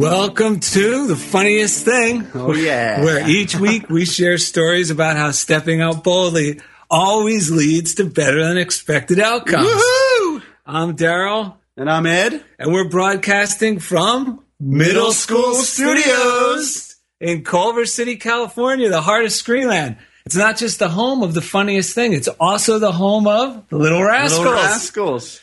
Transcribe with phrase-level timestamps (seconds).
[0.00, 2.26] Welcome to the funniest thing.
[2.32, 3.04] Oh, yeah.
[3.04, 8.42] Where each week we share stories about how stepping out boldly always leads to better
[8.42, 9.66] than expected outcomes.
[9.68, 10.42] Woohoo!
[10.64, 12.42] I'm Daryl, And I'm Ed.
[12.58, 19.98] and we're broadcasting from Middle School Studios in Culver City, California, the heart of Screenland.
[20.24, 23.76] It's not just the home of the funniest thing, it's also the home of the
[23.76, 24.38] Little Rascals.
[24.38, 25.40] Little Rascals.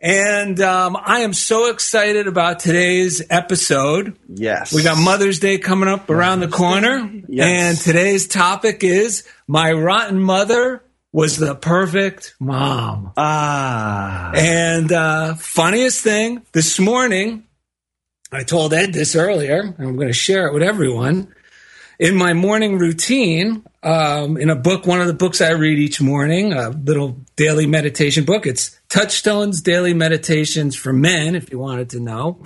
[0.00, 4.16] And um, I am so excited about today's episode.
[4.28, 4.72] Yes.
[4.72, 7.10] We got Mother's Day coming up around the corner.
[7.30, 7.46] Yes.
[7.46, 10.82] And today's topic is My Rotten Mother
[11.12, 13.12] Was the Perfect Mom.
[13.18, 14.32] Ah.
[14.34, 17.44] And uh, funniest thing, this morning,
[18.32, 21.34] I told Ed this earlier, and I'm going to share it with everyone.
[21.98, 26.00] In my morning routine, um, in a book, one of the books I read each
[26.00, 31.90] morning, a little daily meditation book, it's Touchstones Daily Meditations for Men, if you wanted
[31.90, 32.42] to know.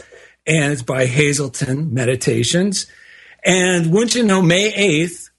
[0.46, 2.86] And it's by Hazelden Meditations.
[3.44, 5.30] And wouldn't you know, May 8th,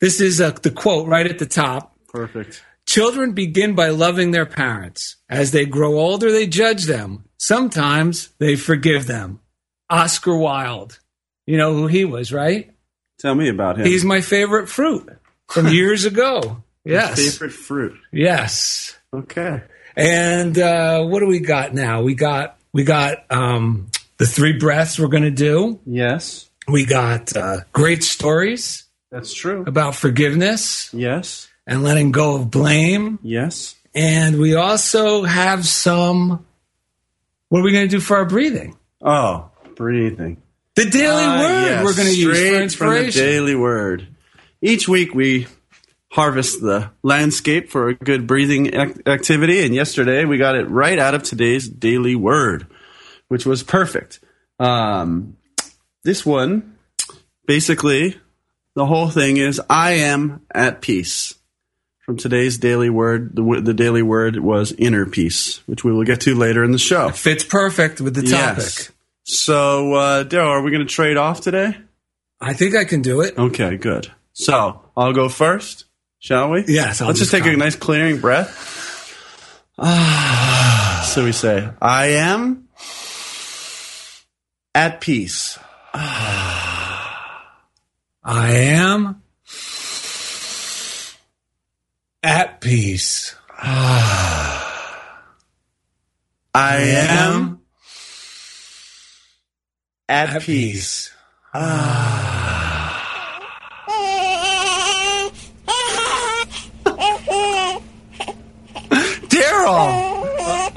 [0.00, 1.96] this is uh, the quote right at the top.
[2.08, 2.62] Perfect.
[2.86, 5.16] Children begin by loving their parents.
[5.28, 7.24] As they grow older, they judge them.
[7.36, 9.40] Sometimes they forgive them.
[9.90, 10.98] Oscar Wilde.
[11.46, 12.70] You know who he was, right?
[13.18, 13.86] Tell me about him.
[13.86, 15.10] He's my favorite fruit
[15.48, 16.62] from years ago.
[16.84, 17.36] Yes.
[17.36, 17.98] favorite fruit.
[18.12, 18.96] Yes.
[19.12, 19.62] Okay.
[19.98, 22.02] And uh, what do we got now?
[22.02, 23.88] We got we got um,
[24.18, 25.80] the three breaths we're going to do.
[25.86, 29.64] Yes, We got uh, great stories that's true.
[29.66, 31.48] about forgiveness Yes.
[31.66, 33.18] and letting go of blame.
[33.22, 33.74] Yes.
[33.94, 36.46] And we also have some.
[37.48, 38.76] What are we going to do for our breathing?
[39.02, 40.40] Oh, breathing.
[40.76, 43.22] The daily Ah, word yes, we're going to use for straight from the inspiration.
[43.24, 44.06] daily word.
[44.62, 45.46] Each week we
[46.10, 50.98] harvest the landscape for a good breathing ac- activity, and yesterday we got it right
[50.98, 52.66] out of today's daily word,
[53.28, 54.20] which was perfect.
[54.58, 55.36] Um,
[56.04, 56.78] this one,
[57.46, 58.16] basically,
[58.74, 61.34] the whole thing is I am at peace.
[62.06, 66.22] From today's daily word, the, the daily word was inner peace, which we will get
[66.22, 67.10] to later in the show.
[67.10, 68.64] Fits perfect with the topic.
[68.64, 68.92] Yes.
[69.24, 71.76] So, uh, Daryl, are we going to trade off today?
[72.40, 73.36] I think I can do it.
[73.36, 74.10] Okay, good.
[74.32, 75.84] So, I'll go first,
[76.18, 76.64] shall we?
[76.66, 78.76] Yes, I'll Let's just take a nice clearing breath.
[79.78, 81.04] Ah.
[81.06, 82.68] so we say, I am
[84.74, 85.58] at peace.
[85.94, 87.64] Ah.
[88.24, 89.22] I am
[92.22, 93.34] at peace.
[93.56, 95.28] Ah.
[96.54, 97.60] I am am
[100.08, 100.46] at, at peace.
[100.46, 101.12] peace.
[101.54, 102.67] Ah.
[109.68, 110.72] girl.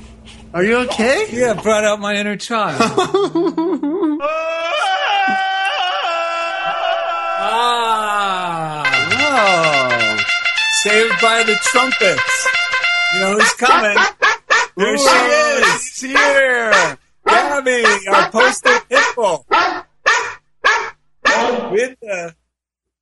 [0.54, 1.28] Are you okay?
[1.32, 2.82] Yeah, brought out my inner child.
[7.44, 8.84] ah.
[10.84, 12.48] Saved by the trumpets.
[13.14, 13.98] You know who's coming?
[14.76, 15.84] There she is.
[15.94, 16.98] She's here.
[17.26, 19.46] Gabby, our poster pitbull.
[21.72, 22.36] With the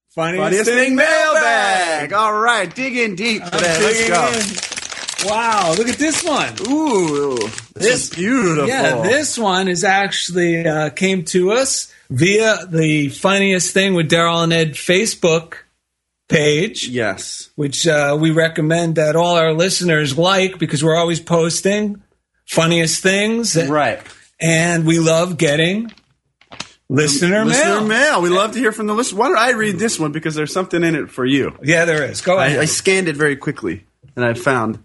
[0.10, 2.14] funniest, funniest thing, thing mailbag.
[2.14, 3.80] All right, dig in deep today.
[3.82, 4.28] Let's go.
[4.76, 4.79] In.
[5.26, 6.54] Wow, look at this one.
[6.70, 8.68] Ooh, this This- is beautiful.
[8.68, 14.44] Yeah, this one is actually uh, came to us via the funniest thing with Daryl
[14.44, 15.56] and Ed Facebook
[16.30, 17.50] page, Yes.
[17.56, 22.02] which uh, we recommend that all our listeners like because we're always posting
[22.48, 24.00] funniest things, Right.
[24.40, 25.92] and we love getting
[26.90, 27.86] listener, Listener mail.
[27.86, 28.22] mail.
[28.22, 29.20] We love to hear from the listener.
[29.20, 31.56] Why don't I read this one because there's something in it for you.
[31.62, 32.22] Yeah, there is.
[32.22, 32.58] Go ahead.
[32.58, 33.86] I, I scanned it very quickly
[34.16, 34.80] and I found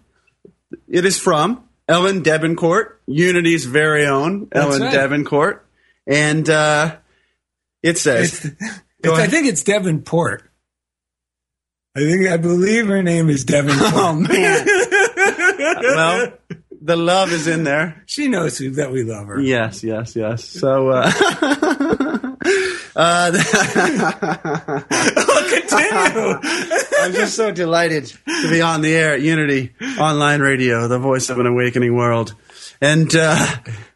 [0.87, 4.91] it is from Ellen Debencourt, Unity's very own Ellen right.
[4.91, 5.65] Debencourt.
[6.07, 6.97] And uh,
[7.83, 10.41] it says, It's- Go I think it's Debenport.
[11.95, 13.91] I think I believe her name is Debenport.
[13.93, 14.65] Oh, man.
[15.95, 16.33] well,
[16.81, 18.03] the love is in there.
[18.07, 19.39] she knows that we love her.
[19.39, 20.43] Yes, yes, yes.
[20.43, 21.11] So, uh,
[22.95, 23.31] uh,
[25.49, 26.39] Continue.
[26.99, 31.29] I'm just so delighted to be on the air at Unity Online Radio, the voice
[31.29, 32.33] of an awakening world.
[32.81, 33.45] And uh,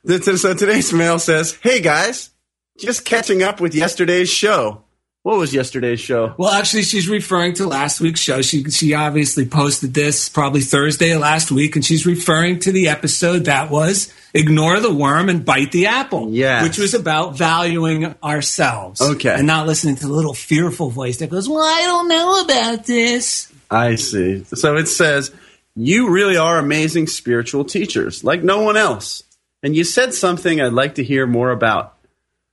[0.21, 2.31] so today's mail says, "Hey guys,
[2.77, 4.83] just catching up with yesterday's show.
[5.29, 6.33] What was yesterday's show?
[6.39, 8.41] Well, actually, she's referring to last week's show.
[8.41, 12.87] She she obviously posted this probably Thursday of last week, and she's referring to the
[12.87, 16.63] episode that was "Ignore the Worm and Bite the Apple," Yes.
[16.63, 19.29] which was about valuing ourselves, Okay.
[19.35, 22.87] and not listening to the little fearful voice that goes, "Well, I don't know about
[22.87, 24.45] this." I see.
[24.55, 25.29] So it says,
[25.75, 29.21] You really are amazing spiritual teachers, like no one else.
[29.61, 31.93] And you said something I'd like to hear more about.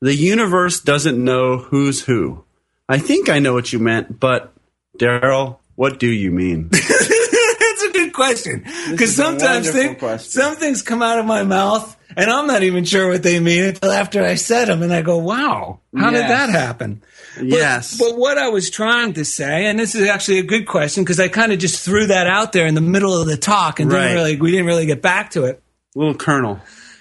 [0.02, 2.44] The universe doesn't know who's who.
[2.88, 4.52] I think I know what you meant, but
[4.98, 6.68] Daryl, what do you mean?
[6.70, 10.30] That's a good question because sometimes thing, question.
[10.42, 13.64] some things come out of my mouth and I'm not even sure what they mean
[13.64, 17.02] until after I said them, and I go, "Wow, how did that happen?"
[17.36, 17.98] But- Yes.
[17.98, 21.20] But what I was trying to say, and this is actually a good question because
[21.20, 23.92] I kind of just threw that out there in the middle of the talk and
[23.92, 24.00] Right.
[24.08, 25.62] didn't really we didn't really get back to it.
[25.94, 26.60] Little kernel.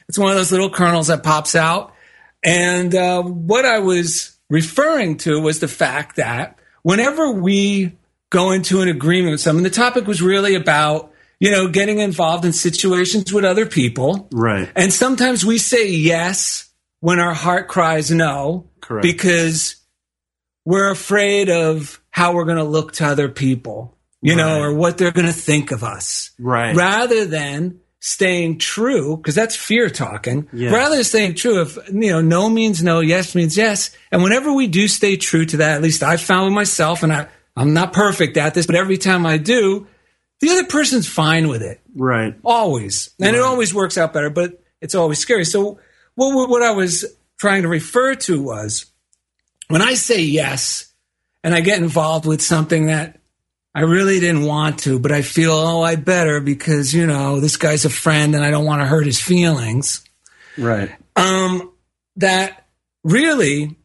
[0.09, 1.93] It's one of those little kernels that pops out.
[2.43, 7.97] And uh, what I was referring to was the fact that whenever we
[8.30, 12.45] go into an agreement with someone, the topic was really about, you know, getting involved
[12.45, 14.27] in situations with other people.
[14.31, 14.69] Right.
[14.75, 16.69] And sometimes we say yes
[17.00, 18.69] when our heart cries no.
[18.81, 19.03] Correct.
[19.03, 19.77] Because
[20.65, 24.97] we're afraid of how we're going to look to other people, you know, or what
[24.97, 26.75] they're going to think of us Right.
[26.75, 30.72] rather than staying true because that's fear talking Yes.
[30.72, 33.90] rather than staying true if you know no means no yes means yes.
[34.12, 37.12] And whenever we do stay true to that at least i've found with myself and
[37.12, 39.88] I, i'm not perfect at this but every time i do
[40.40, 41.80] the other person's fine with it.
[41.96, 42.36] Right.
[42.44, 43.10] always.
[43.19, 45.44] And it always works out better but it's always scary.
[45.46, 45.80] So
[46.13, 47.06] what, what i was
[47.40, 48.86] trying to refer to was
[49.68, 50.94] when i say yes
[51.44, 53.19] and i get involved with something that
[53.75, 57.57] I really didn't want to, but I feel, oh, I better because, you know, this
[57.57, 60.01] guy's a friend and I don't want to hurt his feelings.
[60.57, 60.95] Right.
[61.18, 61.74] Um,
[62.16, 62.68] that
[63.04, 63.75] really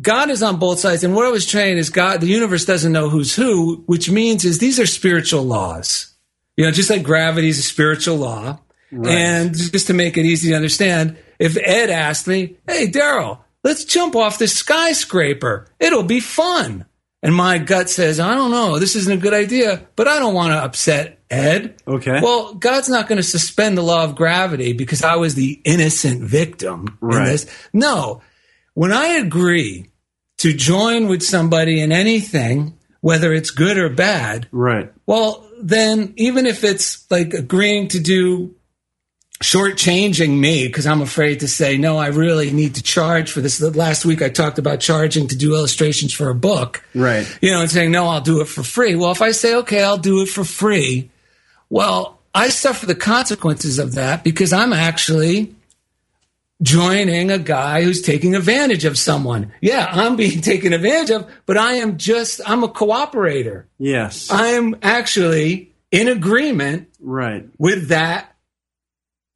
[0.00, 1.02] God is on both sides.
[1.02, 4.44] And what I was saying is God, the universe doesn't know who's who, which means
[4.44, 6.14] is these are spiritual laws.
[6.56, 8.60] You know, just like gravity is a spiritual law.
[8.92, 13.84] And just to make it easy to understand, if Ed asked me, Hey, Daryl, let's
[13.84, 15.66] jump off this skyscraper.
[15.80, 16.86] It'll be fun.
[17.24, 20.34] And my gut says, I don't know, this isn't a good idea, but I don't
[20.34, 21.74] want to upset Ed.
[21.88, 22.20] Okay.
[22.22, 26.22] Well, God's not going to suspend the law of gravity because I was the innocent
[26.22, 27.26] victim in Right.
[27.26, 27.46] this.
[27.72, 28.20] No.
[28.74, 29.86] When I agree
[30.38, 34.92] to join with somebody in anything, whether it's good or bad, Right.
[35.06, 38.54] well, then even if it's like agreeing to do
[39.42, 43.60] shortchanging me because I'm afraid to say, no, I really need to charge for this.
[43.60, 46.84] Last week I talked about charging to do illustrations for a book.
[46.94, 47.26] Right.
[47.42, 48.94] You know, and saying, no, I'll do it for free.
[48.94, 51.10] Well, if I say, okay, I'll do it for free,
[51.68, 55.54] well, I suffer the consequences of that because I'm actually
[56.62, 59.52] joining a guy who's taking advantage of someone.
[59.60, 63.64] Yeah, I'm being taken advantage of, but I am just, I'm a cooperator.
[63.78, 64.28] Yes.
[64.30, 67.46] I'm actually in agreement right.
[67.58, 68.33] with that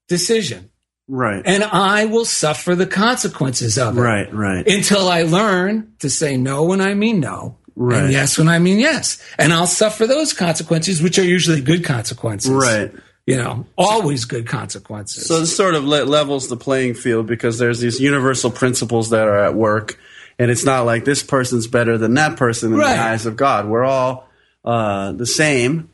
[0.08, 0.70] decision.
[1.06, 1.42] Right.
[1.44, 4.00] And I will suffer the consequences of it.
[4.00, 4.32] right.
[4.34, 4.66] Right.
[4.66, 7.56] Until I learn to say no when I mean no.
[7.76, 8.02] Right.
[8.04, 9.22] And yes when I mean yes.
[9.38, 12.50] And I'll suffer those consequences, which are usually good consequences.
[12.50, 12.92] Right.
[13.26, 15.26] You know, always good consequences.
[15.26, 19.38] So this sort of levels the playing field because there's these universal principles that are
[19.44, 19.98] at work,
[20.38, 22.94] and it's not like this person's better than that person in Right.
[22.96, 23.68] the eyes of God.
[23.68, 24.28] We're all
[24.64, 25.90] uh, the same,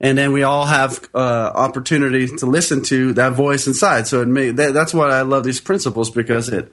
[0.00, 1.18] and then we all have uh,
[1.54, 4.06] opportunity to listen to that voice inside.
[4.06, 6.72] So it may, that, that's why I love these principles because it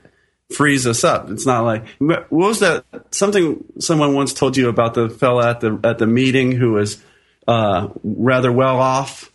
[0.54, 1.30] frees us up.
[1.30, 5.62] It's not like what was that something someone once told you about the fella at
[5.62, 7.02] the at the meeting who was
[7.48, 9.32] uh, rather well off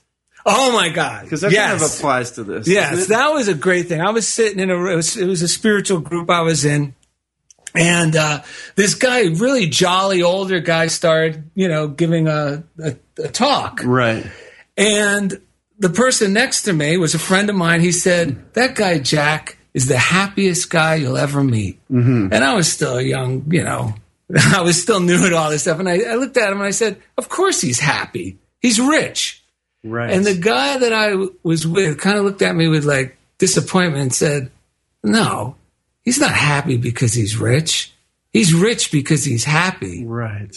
[0.49, 1.25] Oh my God!
[1.25, 1.71] because that yes.
[1.71, 2.69] kind of applies to this.
[2.69, 4.01] Yes, that was a great thing.
[4.01, 6.95] I was sitting in a it was, it was a spiritual group I was in,
[7.77, 8.43] and uh,
[8.75, 14.27] this guy, really jolly older guy, started you know giving a, a, a talk, right.
[14.77, 15.41] and
[15.79, 17.81] the person next to me was a friend of mine.
[17.81, 22.29] He said, "That guy Jack is the happiest guy you'll ever meet," Mm-hmm.
[22.33, 23.95] and I was still young, you know.
[24.55, 26.67] I was still new at all this stuff, and I, I looked at him and
[26.67, 28.39] I said, "Of course he's happy.
[28.61, 29.43] He's rich."
[29.85, 30.11] Right.
[30.11, 33.17] And the guy that I w- was with kind of looked at me with like
[33.39, 34.51] disappointment and said,
[35.05, 35.55] No,
[36.07, 37.93] he's not happy because he's rich.
[38.33, 40.05] He's rich because he's happy.
[40.07, 40.57] right.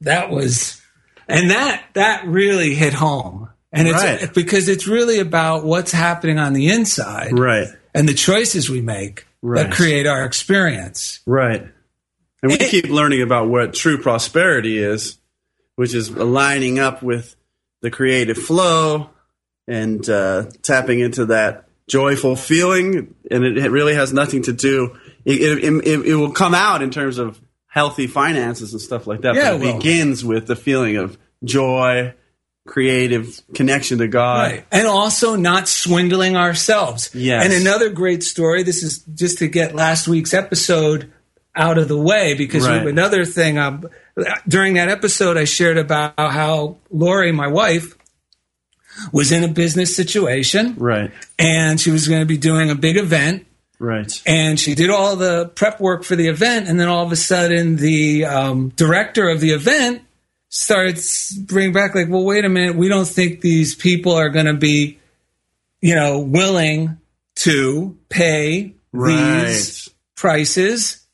[0.00, 0.80] That was,
[1.28, 3.48] and that, that really hit home.
[3.72, 4.34] And it's Right.
[4.34, 7.68] because it's really about what's happening on the inside Right.
[7.94, 9.64] and the choices we make Right.
[9.68, 11.20] that create our experience.
[11.26, 11.66] Right.
[12.42, 15.16] And we keep learning about what true prosperity is,
[15.76, 17.34] which is aligning up with
[17.80, 19.10] the creative flow
[19.66, 23.14] and uh, tapping into that joyful feeling.
[23.30, 26.82] And it, it really has nothing to do, it, it, it, it will come out
[26.82, 29.34] in terms of healthy finances and stuff like that.
[29.34, 32.14] Yeah, but it begins with the feeling of joy,
[32.66, 34.50] creative connection to God.
[34.52, 34.66] Right.
[34.72, 37.10] And also not swindling ourselves.
[37.14, 37.44] Yes.
[37.44, 41.12] And another great story, this is just to get last week's episode
[41.56, 42.86] out of the way because Right.
[42.86, 43.88] another thing um,
[44.48, 47.96] during that episode I shared about how Lori, my wife,
[49.12, 51.10] was in a business situation Right.
[51.38, 53.46] and she was going to be doing a big event
[53.78, 54.22] Right.
[54.26, 57.16] and she did all the prep work for the event and then all of a
[57.16, 60.02] sudden the um, director of the event
[60.48, 64.46] starts bringing back like well wait a minute we don't think these people are going
[64.46, 64.98] to be
[65.80, 66.96] you know willing
[67.36, 69.46] to pay Right.
[69.46, 71.04] these prices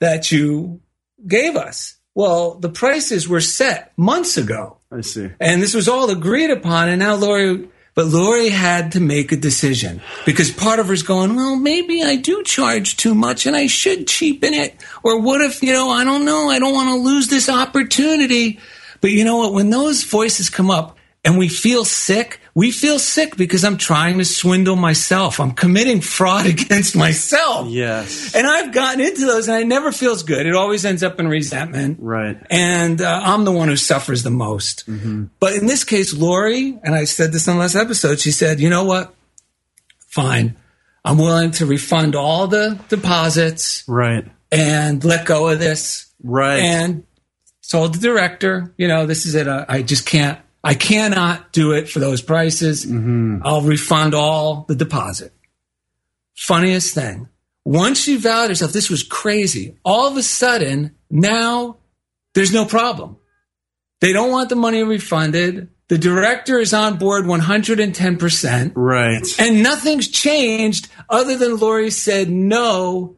[0.00, 0.80] that you
[1.26, 5.30] gave us well the prices were set months ago I see.
[5.40, 6.88] and this was all agreed upon.
[6.88, 11.34] And now Lori, but Lori had to make a decision because part of her's going,
[11.34, 14.76] well, maybe I do charge too much and I should cheapen it.
[15.02, 18.60] Or what if, you know, I don't know, I don't want to lose this opportunity.
[19.00, 19.52] But you know what?
[19.52, 24.18] When those voices come up and we feel sick, we feel sick because I'm trying
[24.18, 25.40] to swindle myself.
[25.40, 27.68] I'm committing fraud against myself.
[27.68, 28.32] Yes.
[28.34, 30.46] And I've gotten into those and it never feels good.
[30.46, 32.38] It always ends up in resentment Right.
[32.50, 34.84] and uh, I'm the one who suffers the most.
[35.40, 38.60] But in this case, Lori, and I said this on the last episode, she said,
[38.60, 39.12] you know what?
[40.08, 40.56] Fine.
[41.04, 44.24] I'm willing to refund all the deposits Right.
[44.52, 46.06] and let go of this.
[46.22, 46.60] Right.
[46.60, 47.04] And
[47.68, 49.48] told the director, you know, this is it.
[49.48, 52.86] I, I just can't, I cannot do it for those prices.
[52.86, 53.40] Mm-hmm.
[53.44, 55.32] I'll refund all the deposit.
[56.34, 57.28] Funniest thing.
[57.64, 59.76] Once she vowed herself, this was crazy.
[59.84, 61.76] All of a sudden, now
[62.34, 63.16] there's no problem.
[64.00, 65.68] They don't want the money refunded.
[65.88, 68.72] The director is on board 110%.
[68.74, 69.22] right.
[69.38, 73.16] And nothing's changed other than Lori said no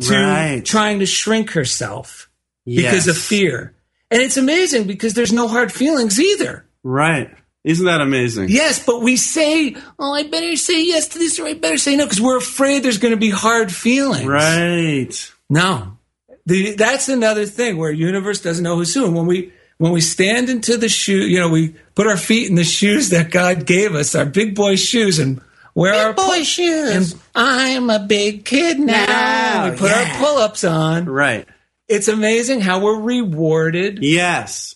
[0.00, 0.64] to Right.
[0.64, 2.30] trying to shrink herself
[2.64, 3.74] because of fear.
[4.10, 6.64] And it's amazing because there's no hard feelings either.
[6.88, 7.30] Right.
[7.64, 8.48] Isn't that amazing?
[8.48, 11.96] Yes, but we say, oh, I better say yes to this or I better say
[11.96, 14.26] no because we're afraid there's going to be hard feelings.
[14.26, 15.32] Right.
[15.50, 15.98] No.
[16.46, 19.04] The, that's another thing where universe doesn't know who's who.
[19.04, 22.48] And when we when we stand into the shoe, you know, we put our feet
[22.48, 25.42] in the shoes that God gave us, our big boy shoes, and
[25.74, 27.12] wear our boy shoes.
[27.12, 29.04] And I'm a big kid now.
[29.04, 30.14] Now, we put yeah.
[30.14, 31.04] our pull-ups on.
[31.04, 31.46] Right.
[31.86, 34.74] It's amazing how we're rewarded, Yes.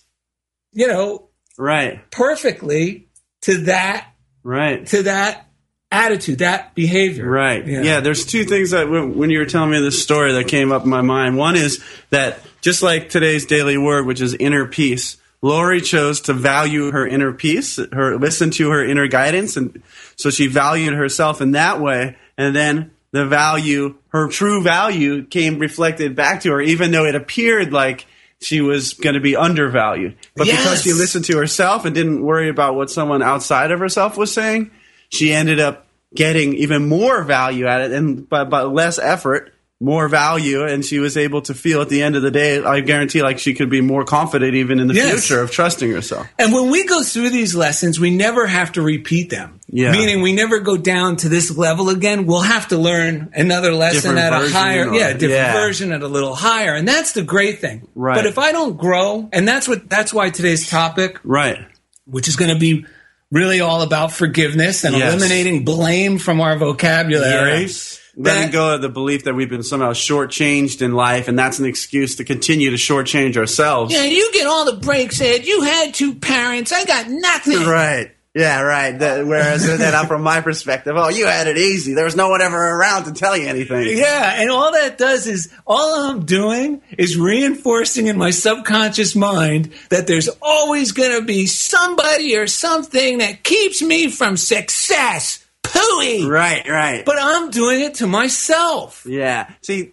[0.73, 1.31] you know,
[1.63, 2.01] Right.
[2.11, 3.07] perfectly
[3.43, 4.07] to that
[4.43, 4.85] Right.
[4.89, 5.47] to that
[5.93, 7.29] attitude, that behavior.
[7.29, 7.67] Right.
[7.67, 7.83] Yeah.
[7.83, 8.01] Yeah.
[8.01, 10.85] There's two things that when when you were telling me this story that came up
[10.85, 11.37] in my mind.
[11.37, 16.33] One is that just like today's daily word, which is inner peace, Lori chose to
[16.33, 19.83] value her inner peace, her listen to her inner guidance, and
[20.17, 22.17] so she valued herself in that way.
[22.39, 27.15] And then the value, her true value, came reflected back to her, even though it
[27.15, 28.07] appeared like
[28.43, 30.17] she was going to be undervalued.
[30.37, 34.17] But because she listened to herself and didn't worry about what someone outside of herself
[34.17, 34.71] was saying,
[35.09, 39.52] she ended up getting even more value at it and by, by less effort
[39.83, 42.81] more value and she was able to feel at the end of the day i
[42.81, 45.11] guarantee like she could be more confident even in the Yes.
[45.27, 48.83] future of trusting herself And when we go through these lessons, we never have to
[48.83, 49.59] repeat them.
[49.69, 49.91] Yeah.
[49.93, 52.27] Meaning we never go down to this level again.
[52.27, 55.53] We'll have to learn another lesson Different at a higher, or- yeah, different yeah.
[55.55, 56.75] version at a little higher.
[56.75, 57.89] And that's the great thing.
[57.95, 58.15] Right.
[58.17, 61.59] But if I don't grow, and that's what, that's why today's topic, right
[62.07, 62.85] which is going to be
[63.31, 65.13] really all about forgiveness and Yes.
[65.15, 67.69] eliminating blame from our vocabulary.
[68.17, 71.59] Letting That- go of the belief that we've been somehow shortchanged in life and that's
[71.59, 75.47] an excuse to continue to shortchange ourselves Yeah, you get all the breaks, Ed.
[75.47, 76.73] You had two parents.
[76.73, 77.63] I got nothing.
[77.67, 78.11] Right.
[78.35, 78.99] Yeah, right.
[78.99, 81.93] That, whereas uh, then I'm from my perspective, oh, you had it easy.
[81.93, 83.97] There was no one ever around to tell you anything.
[83.99, 89.71] Yeah, and all that does is all I'm doing is reinforcing in my subconscious mind
[89.91, 95.42] that there's always going to be somebody or something that keeps me from success.
[95.73, 96.29] Pooey.
[96.29, 97.05] Right, right.
[97.05, 99.05] But I'm doing it to myself.
[99.09, 99.51] yeah.
[99.63, 99.93] See,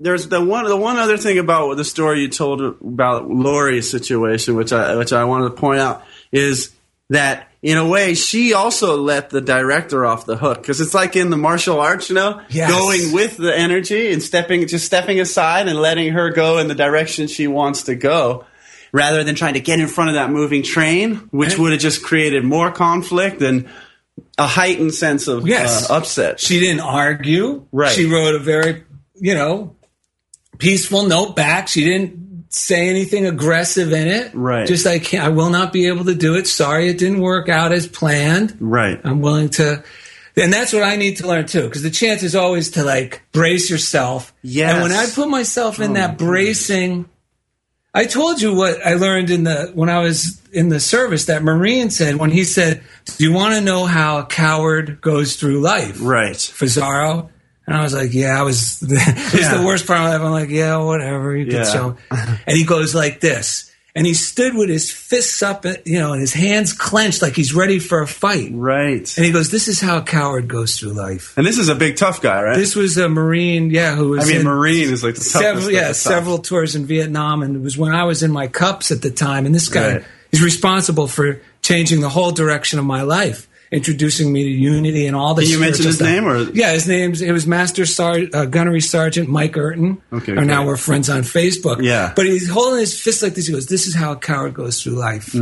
[0.00, 4.56] there's the one the one other thing about the story you told about Lori's situation,
[4.56, 6.74] which I which I wanted to point out, is
[7.10, 11.16] that in a way she also let the director off the hook because it's like
[11.16, 12.70] in the martial arts, you know, Yes.
[12.70, 16.74] going with the energy and stepping just stepping aside and letting her go in the
[16.74, 18.44] direction she wants to go.
[18.92, 22.04] Rather than trying to get in front of that moving train, which would have just
[22.04, 23.68] created more conflict and
[24.38, 25.90] a heightened sense of Yes.
[25.90, 26.40] uh, upset.
[26.40, 27.66] She didn't argue.
[27.72, 27.92] Right.
[27.92, 29.76] She wrote a very, you know,
[30.58, 31.68] peaceful note back.
[31.68, 34.30] She didn't say anything aggressive in it.
[34.34, 34.66] Right.
[34.66, 36.46] Just like I will not be able to do it.
[36.46, 38.56] Sorry, it didn't work out as planned.
[38.60, 39.00] right.
[39.04, 39.82] I'm willing to.
[40.36, 43.22] And that's what I need to learn too, because the chance is always to like
[43.30, 44.32] brace yourself.
[44.42, 44.72] Yes.
[44.74, 47.08] And when I put myself in that bracing,
[47.94, 51.42] I told you what I learned in the when I was in the service that
[51.44, 55.60] Marine said when he said, "Do you want to know how a coward goes through
[55.60, 56.34] life?" Right.
[56.36, 57.30] Fazaro.
[57.66, 59.56] And I was like, yeah, I was, It's Yeah.
[59.56, 60.20] the worst part of my life.
[60.20, 61.34] I'm like, yeah, whatever.
[61.34, 61.64] You Yeah.
[61.64, 61.96] could show.
[62.10, 63.70] And he goes like this.
[63.96, 67.54] And he stood with his fists up, you know, and his hands clenched like he's
[67.54, 68.50] ready for a fight.
[68.52, 69.16] Right.
[69.16, 71.32] And he goes, this is how a coward goes through life.
[71.38, 72.56] And this is a big tough guy, right?
[72.56, 75.30] This was a Marine, yeah, who was I mean, in Marine is like the toughest.
[75.32, 77.44] several, yeah, several tours in Vietnam.
[77.44, 79.46] And it was when I was in my cups at the time.
[79.46, 80.04] And this guy Right.
[80.32, 83.46] is responsible for changing the whole direction of my life.
[83.74, 85.46] Introducing me to unity and all this.
[85.46, 86.06] Can you mention his stuff.
[86.08, 90.00] name, or- yeah, his name's it was Master Sar- uh, Gunnery Sergeant Mike Urton.
[90.12, 91.82] Okay, Or now we're friends on Facebook.
[91.82, 92.12] Yeah.
[92.14, 93.48] but he's holding his fist like this.
[93.48, 95.34] He goes, "This is how a coward goes through life,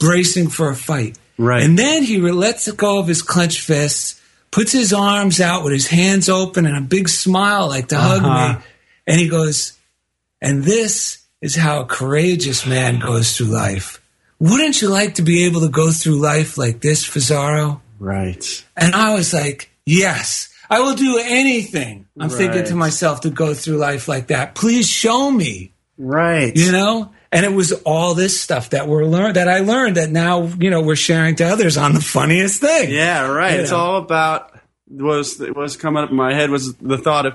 [0.00, 1.44] bracing for a fight." Mm-hmm.
[1.44, 1.62] Right.
[1.62, 5.86] and then he lets go of his clenched fists, puts his arms out with his
[5.86, 8.54] hands open and a big smile, like to hug Uh-huh.
[8.54, 8.64] me,
[9.06, 9.74] and he goes,
[10.42, 14.00] "And this is how a courageous man goes through life."
[14.40, 17.80] Wouldn't you like to be able to go through life like this, Fazaro?
[17.98, 18.64] Right.
[18.76, 22.06] And I was like, yes, I will do anything.
[22.18, 24.54] I'm thinking to myself to go through life like that.
[24.54, 26.54] Please show me, Right.
[26.54, 27.12] you know?
[27.32, 30.70] And it was all this stuff that we're learned that I learned that now, you
[30.70, 32.90] know, we're sharing to others on the funniest thing.
[32.90, 33.54] Yeah, right.
[33.56, 33.76] You It's know.
[33.78, 34.52] all about
[34.90, 37.34] was was coming up in my head was the thought of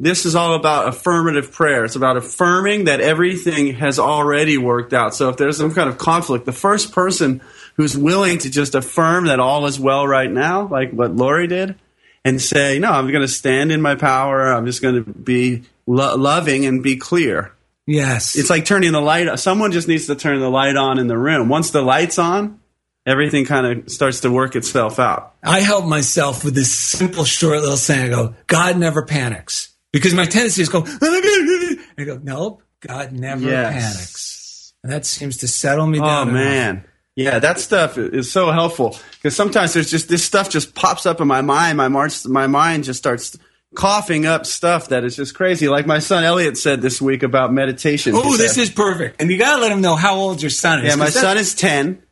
[0.00, 1.84] this is all about affirmative prayer.
[1.84, 5.14] It's about affirming that everything has already worked out.
[5.14, 7.42] So if there's some kind of conflict, the first person
[7.76, 11.78] who's willing to just affirm that all is well right now, like what Lori did,
[12.24, 14.52] and say, "No, I'm going to stand in my power.
[14.52, 17.52] I'm just going to be lo- loving and be clear."
[17.86, 18.36] Yes.
[18.36, 19.28] It's like turning the light.
[19.28, 19.36] On.
[19.36, 21.48] Someone just needs to turn the light on in the room.
[21.48, 22.60] Once the light's on,
[23.04, 25.34] everything kind of starts to work itself out.
[25.42, 28.12] I help myself with this simple, short little saying.
[28.12, 29.69] I go, God never panics.
[29.92, 33.72] Because my tendency is go, I go, nope, God never Yes.
[33.94, 34.72] panics.
[34.82, 36.28] And that seems to settle me Oh down.
[36.28, 36.34] enough.
[36.44, 36.84] man.
[37.16, 41.20] Yeah, that stuff is so helpful because sometimes there's just this stuff just pops up
[41.20, 41.76] in my mind.
[41.76, 43.36] My march, my mind just starts
[43.74, 45.68] coughing up stuff that is just crazy.
[45.68, 48.14] Like my son Elliot said this week about meditation.
[48.16, 49.20] Oh, this is perfect.
[49.20, 50.86] And you got to let him know how old your son is.
[50.86, 50.96] yeah.
[50.96, 52.02] my son is ten,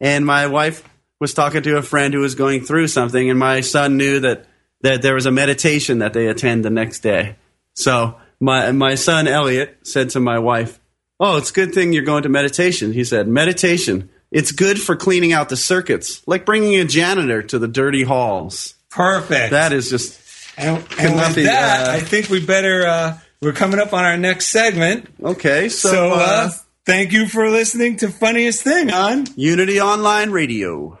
[0.00, 0.82] and my wife
[1.20, 4.44] was talking to a friend who was going through something, and my son knew that
[4.82, 7.36] that there was a meditation that they attend the next day.
[7.74, 10.80] So my my son Elliot said to my wife,
[11.18, 14.94] "Oh, it's a good thing you're going to meditation." He said, "Meditation." It's good for
[14.94, 18.74] cleaning out the circuits, like bringing a janitor to the dirty halls.
[18.88, 19.50] Perfect.
[19.50, 20.20] That is just
[20.56, 24.04] and and with be, that, uh, I think we better, uh, we're coming up on
[24.04, 25.08] our next segment.
[25.22, 25.68] okay.
[25.68, 26.50] So, So, uh, uh,
[26.86, 29.26] thank you for listening to Funniest Thing on.
[29.36, 30.98] Unity Online Radio.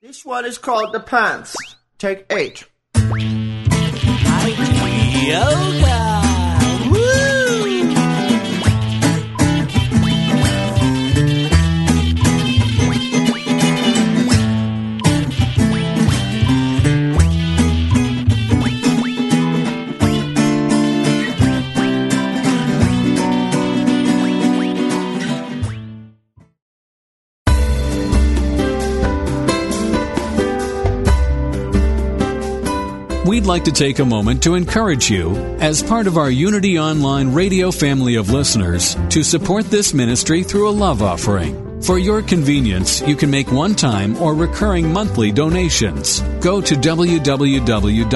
[0.00, 1.56] This one is called the pants.
[1.98, 2.64] Take eight.
[5.28, 5.34] 有
[5.82, 6.07] 感
[33.46, 37.70] like to take a moment to encourage you, as part of our Unity Online radio
[37.70, 41.82] family of listeners, to support this ministry through a love offering.
[41.82, 46.20] For your convenience, you can make one time or recurring monthly donations.
[46.40, 48.10] Go to www.unity.fm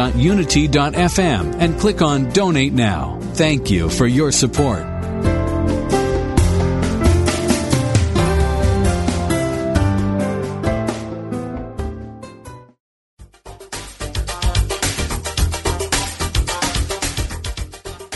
[1.61, 3.18] and click on Donate Now.
[3.35, 4.91] Thank you for your support.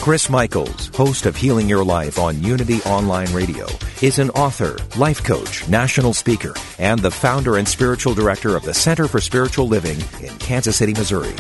[0.07, 3.67] Chris Michaels, host of Healing Your Life on Unity Online Radio,
[4.03, 8.73] is an author, life coach, national speaker, and the founder and spiritual director of the
[8.73, 11.33] Center for Spiritual Living in Kansas City, Missouri.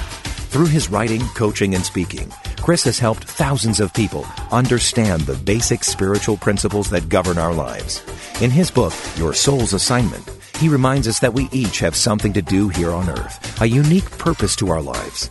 [0.50, 2.28] Through his writing, coaching, and speaking,
[2.60, 8.02] Chris has helped thousands of people understand the basic spiritual principles that govern our lives.
[8.40, 12.42] In his book, Your Soul's Assignment, he reminds us that we each have something to
[12.42, 15.30] do here on earth, a unique purpose to our lives.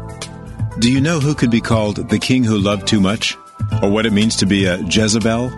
[0.81, 3.37] Do you know who could be called the king who loved too much?
[3.83, 5.51] Or what it means to be a Jezebel?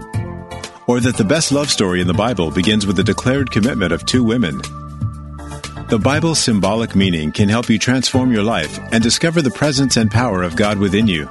[0.85, 4.05] Or that the best love story in the Bible begins with the declared commitment of
[4.05, 4.57] two women?
[5.87, 10.11] The Bible's symbolic meaning can help you transform your life and discover the presence and
[10.11, 11.27] power of God within you.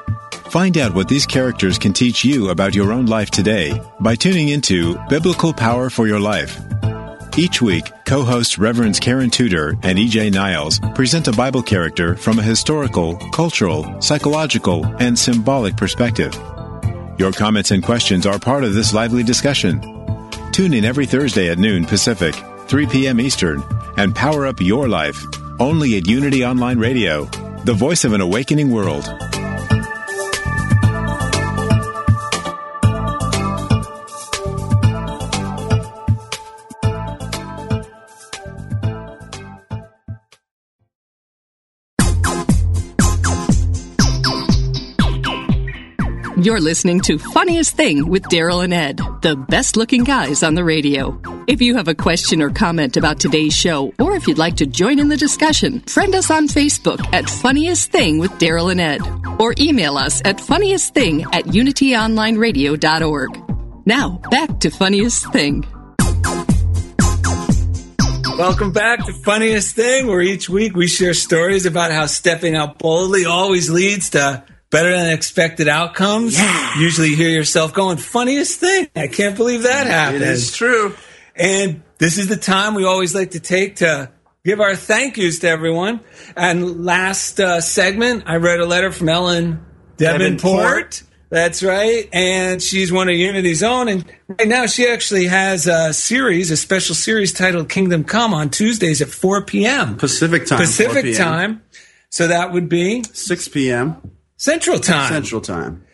[0.48, 4.48] Find out what these characters can teach you about your own life today by tuning
[4.48, 6.58] into Biblical Power for Your Life.
[7.38, 12.38] Each week, co hosts Reverends Karen Tudor and EJ Niles present a Bible character from
[12.38, 16.34] a historical, cultural, psychological, and symbolic perspective.
[17.18, 19.80] Your comments and questions are part of this lively discussion.
[20.52, 22.34] Tune in every Thursday at noon Pacific,
[22.66, 23.18] 3 p.m.
[23.18, 23.62] Eastern,
[23.96, 25.24] and power up your life
[25.58, 27.24] only at Unity Online Radio,
[27.64, 29.08] the voice of an awakening world.
[46.42, 50.64] You're listening to Funniest Thing with Daryl and Ed, the best looking guys on the
[50.64, 51.16] radio.
[51.46, 54.66] If you have a question or comment about today's show, or if you'd like to
[54.66, 59.02] join in the discussion, friend us on Facebook at Funniest Thing with Daryl and Ed,
[59.38, 63.86] or email us at funniestthing at unityonlineradio.org.
[63.86, 65.64] Now, back to Funniest Thing.
[68.36, 72.80] Welcome back to Funniest Thing, where each week we share stories about how stepping out
[72.80, 76.36] boldly always leads to better than expected outcomes.
[76.36, 76.80] Yeah.
[76.80, 78.88] Usually you hear yourself going, funniest thing.
[78.96, 80.22] I can't believe that happened.
[80.22, 80.96] It is true.
[81.36, 84.10] And this is the time we always like to take to
[84.44, 86.00] give our thank yous to everyone.
[86.36, 89.64] And last uh, segment, I read a letter from Ellen
[89.98, 90.40] Debenport.
[90.40, 91.02] Debenport.
[91.28, 92.08] That's right.
[92.12, 93.88] And she's one of Unity's own.
[93.88, 98.50] And right now she actually has a series, a special series titled Kingdom Come on
[98.50, 99.96] Tuesdays at 4 p.m.
[99.96, 100.58] Pacific time.
[100.58, 101.62] 4 Pacific time.
[102.10, 104.12] So that would be 6 p.m.
[104.42, 105.12] Central time.
[105.12, 105.84] Central time.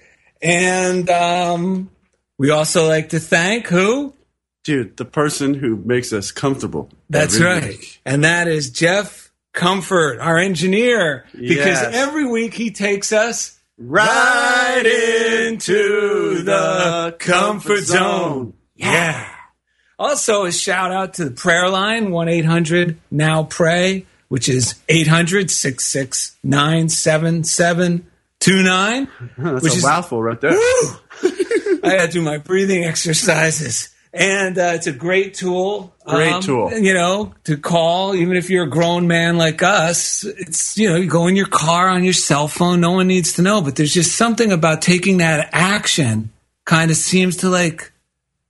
[0.41, 1.91] And um,
[2.39, 4.15] we also like to thank who?
[4.65, 6.89] Dude, the person who makes us comfortable.
[7.11, 7.69] That's right.
[7.69, 8.01] week.
[8.07, 11.27] And that is Jeff Comfort, our engineer.
[11.33, 11.95] Because Yes.
[11.95, 14.83] every week he takes us Right
[15.47, 18.55] into the comfort zone.
[18.75, 19.29] Yeah.
[19.99, 25.51] Also, a shout out to the prayer line, 1 800 Now Pray, which is 800
[25.51, 26.89] 669
[28.41, 29.09] 7729.
[29.53, 30.53] That's Which a is- mouthful right there.
[31.83, 33.95] I had to do my breathing exercises.
[34.13, 35.95] And uh, it's a great tool.
[36.07, 36.73] Great tool.
[36.73, 40.25] You know, to call, even if you're a grown man like us.
[40.25, 42.81] It's, you know, you go in your car on your cell phone.
[42.81, 43.61] No one needs to know.
[43.61, 46.31] But there's just something about taking that action
[46.65, 47.93] kind of seems to like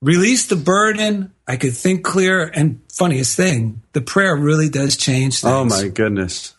[0.01, 1.33] release the burden.
[1.45, 2.45] I could think clear.
[2.45, 5.53] And funniest thing, the prayer really does change things.
[5.53, 6.55] Oh my goodness.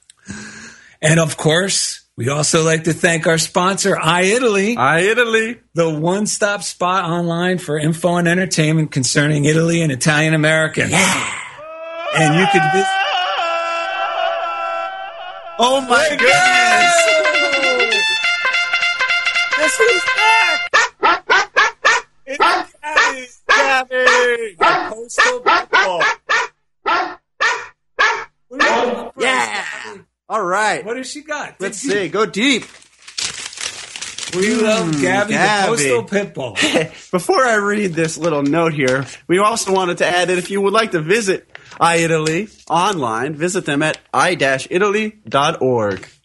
[1.01, 5.59] And of course, we also like to thank our sponsor, iItaly I Italy.
[5.73, 10.91] the one stop spot online for info and entertainment concerning Italy and Italian Americans.
[10.91, 11.39] Yeah.
[12.17, 12.87] And you could visit.
[15.59, 16.97] Oh my goodness.
[19.57, 20.61] This is back!
[22.27, 24.07] It's Gabby!
[24.29, 24.57] Gabby!
[24.91, 26.03] Postal people.
[29.19, 29.70] Yeah.
[30.31, 30.85] All right.
[30.85, 31.57] What has she got?
[31.59, 32.09] Let's see.
[32.09, 32.63] Go deep.
[34.33, 35.77] We hmm, love Gabby, Gabby.
[35.77, 36.55] the postal pitbull.
[37.11, 40.61] Before I read this little note here, we also wanted to add that if you
[40.61, 45.19] would like to visit iItaly online, visit them at i-italy.org.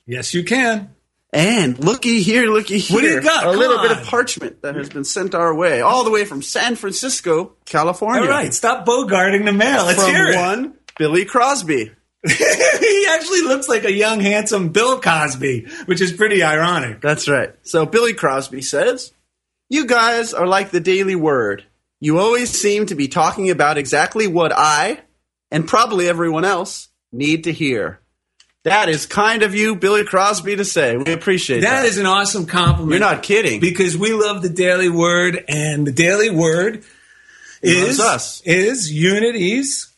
[0.06, 0.92] yes, you can.
[1.34, 2.96] And looky here, looky here.
[2.96, 3.44] What do you got?
[3.44, 6.26] A Come little bit of parchment that has been sent our way, all the way
[6.26, 8.22] from San Francisco, California.
[8.22, 9.86] All right, stop bogarting the mail.
[9.86, 10.36] Let's From hear it.
[10.36, 11.92] one Billy Crosby.
[12.80, 17.02] he actually looks like a young, handsome Bill Cosby, which is pretty ironic.
[17.02, 17.54] That's right.
[17.64, 19.14] So Billy Crosby says,
[19.70, 21.66] You guys are like the Daily Word.
[22.00, 25.02] You always seem to be talking about exactly what I,
[25.52, 28.00] and probably everyone else, need to hear.
[28.64, 30.98] That is kind of you, Billy Crosby, to say.
[30.98, 31.82] We appreciate that.
[31.82, 32.90] That is an awesome compliment.
[32.90, 33.60] You're not kidding.
[33.60, 36.84] because we love the Daily Word, and the Daily Word
[37.62, 38.42] is us.
[38.44, 39.94] is Unity's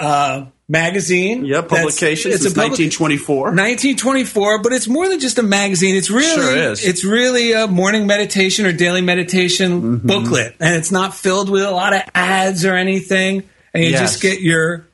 [0.00, 1.44] uh, magazine.
[1.44, 3.52] Yeah, publication it's a public- 1924.
[3.52, 5.96] 1924, but it's more than just a magazine.
[5.96, 10.06] It's really Sure it's really a morning meditation or daily meditation Mm-hmm.
[10.06, 13.42] booklet, and it's not filled with a lot of ads or anything.
[13.74, 14.00] And you Yes.
[14.00, 14.86] just get your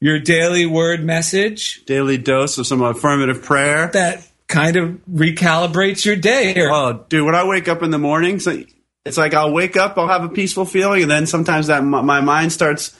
[0.00, 3.88] your daily word message Daily dose of some affirmative prayer.
[3.94, 6.54] that kind of recalibrates your day.
[6.58, 8.62] Oh, dude, when I wake up in the morning, so
[9.06, 12.20] it's like I'll wake up, I'll have a peaceful feeling, and then sometimes that my
[12.20, 12.94] mind starts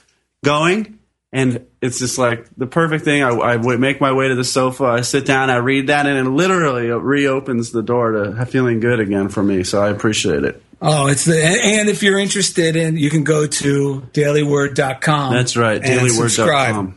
[0.45, 0.99] going,
[1.37, 3.23] and it's just like the perfect thing.
[3.23, 6.17] I, I make my way to the sofa, I sit down, I read that, and
[6.27, 9.63] it literally reopens the door to feeling good again for me.
[9.63, 10.63] So I appreciate it.
[10.81, 15.35] Oh, it's the and if you're interested in, you can go to dailyword.com.
[15.35, 16.97] That's right, dailyword.com.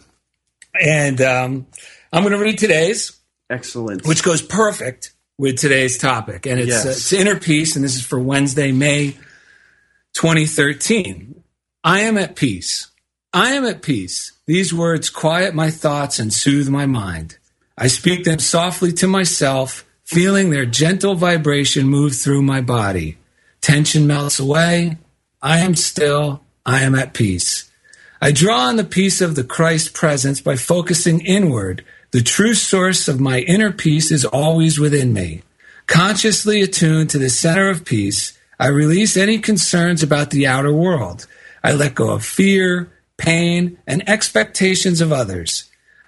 [0.81, 1.67] And um,
[2.13, 4.05] I'm going to read today's, Excellent.
[4.07, 6.85] which goes perfect with today's topic, and it's, Yes.
[6.85, 9.17] uh, it's inner peace, and this is for Wednesday, May
[10.13, 11.43] 2013.
[11.83, 12.88] I am at peace.
[13.33, 14.31] I am at peace.
[14.47, 17.37] These words quiet my thoughts and soothe my mind.
[17.77, 23.19] I speak them softly to myself, feeling their gentle vibration move through my body.
[23.61, 24.97] Tension melts away.
[25.43, 26.43] I am still.
[26.65, 27.69] I am at peace.
[28.19, 31.85] I draw on the peace of the Christ presence by focusing inward.
[32.09, 35.43] The true source of my inner peace is always within me.
[35.85, 41.27] Consciously attuned to the center of peace, I release any concerns about the outer world.
[41.63, 45.65] I let go of fear, pain, and expectations of others.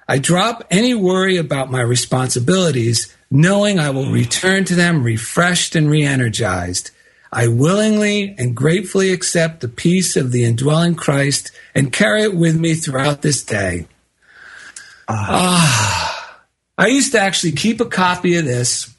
[0.07, 5.89] I drop any worry about my responsibilities, knowing I will return to them refreshed and
[5.89, 6.89] re energized.
[7.31, 12.59] I willingly and gratefully accept the peace of the indwelling Christ and carry it with
[12.59, 13.87] me throughout this day.
[15.07, 16.11] Ah.
[16.77, 18.93] I used to actually keep a copy of this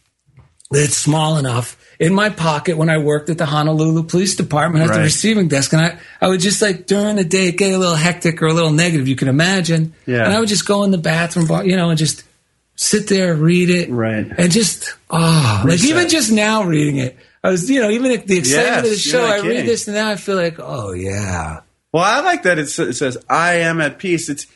[0.70, 4.94] that's small enough in my pocket when I worked at the Honolulu Police Department at
[4.94, 5.72] the receiving desk.
[5.72, 8.52] And I, I would just like during the day get a little hectic or a
[8.52, 9.94] little negative, you can imagine.
[10.04, 10.24] Yeah.
[10.24, 12.24] And I would just go in the bathroom, you know, and just
[12.74, 13.88] sit there, read it.
[13.88, 14.26] Right.
[14.36, 18.26] And just, oh, like even just now reading it, I was, you know, even at
[18.26, 21.60] the excitement of the show, I read this and now I feel like, oh, yeah.
[21.92, 24.46] Well, I like that it says "I am at peace." It's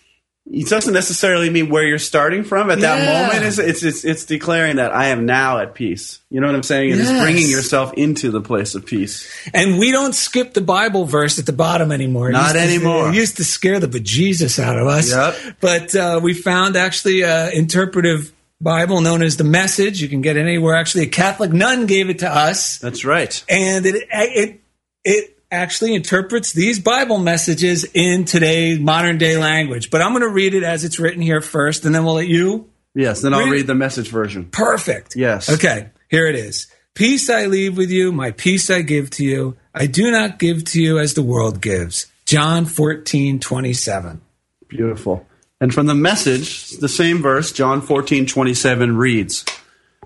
[0.48, 3.22] it doesn't necessarily mean where you're starting from at that Yeah.
[3.26, 3.44] moment.
[3.44, 6.20] It's, it's it's it's declaring that I am now at peace.
[6.30, 6.90] You know what I'm saying?
[6.90, 7.00] Yes.
[7.10, 9.28] it's bringing yourself into the place of peace.
[9.52, 12.28] And we don't skip the Bible verse at the bottom anymore.
[12.30, 13.08] It Not used to- anymore.
[13.08, 15.10] It used to scare the bejesus out of us.
[15.10, 15.56] Yep.
[15.60, 20.00] But uh, we found actually an interpretive Bible known as the Message.
[20.00, 20.76] You can get it anywhere.
[20.76, 23.44] Actually, a Catholic nun gave it to us, That's right.
[23.48, 24.60] and it it
[25.04, 29.90] it actually interprets these Bible messages in today's modern day language.
[29.90, 32.28] But I'm going to read it as it's written here first, and then we'll let
[32.28, 33.20] you Yes.
[33.20, 33.66] Then I'll Read it.
[33.66, 34.46] the message version.
[34.46, 35.16] Perfect.
[35.16, 35.50] Yes.
[35.50, 36.66] Okay, here it is.
[36.94, 39.56] Peace I leave with you, my peace I give to you.
[39.74, 42.06] I do not give to you as the world gives.
[42.24, 44.22] John 14, 27.
[44.68, 45.26] Beautiful.
[45.60, 49.44] And from the message, the same verse, John 14, 27 reads,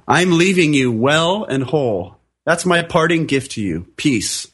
[0.08, 2.16] I'm leaving you well and whole.
[2.44, 3.86] That's my parting gift to you.
[3.96, 4.48] Peace.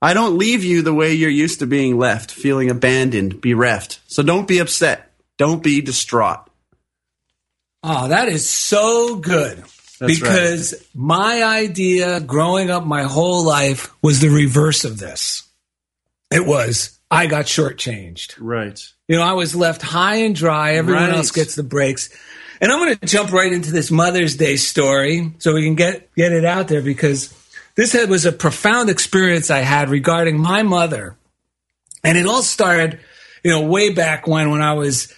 [0.00, 4.00] I don't leave you the way you're used to being left, feeling abandoned, bereft.
[4.06, 5.10] So don't be upset.
[5.38, 6.48] Don't be distraught.
[7.82, 9.58] Oh, that is so good.
[10.00, 15.42] That's because my idea growing up my whole life was the reverse of this.
[16.30, 18.34] It was, I got shortchanged.
[18.38, 18.80] Right.
[19.08, 20.74] You know, I was left high and dry.
[20.74, 21.16] Everyone Right.
[21.16, 22.10] else gets the breaks.
[22.60, 26.12] And I'm going to jump right into this Mother's Day story so we can get,
[26.14, 27.32] get it out there because
[27.78, 31.16] this was a profound experience I had regarding my mother.
[32.02, 32.98] And it all started,
[33.44, 35.14] you know, way back when, when I was,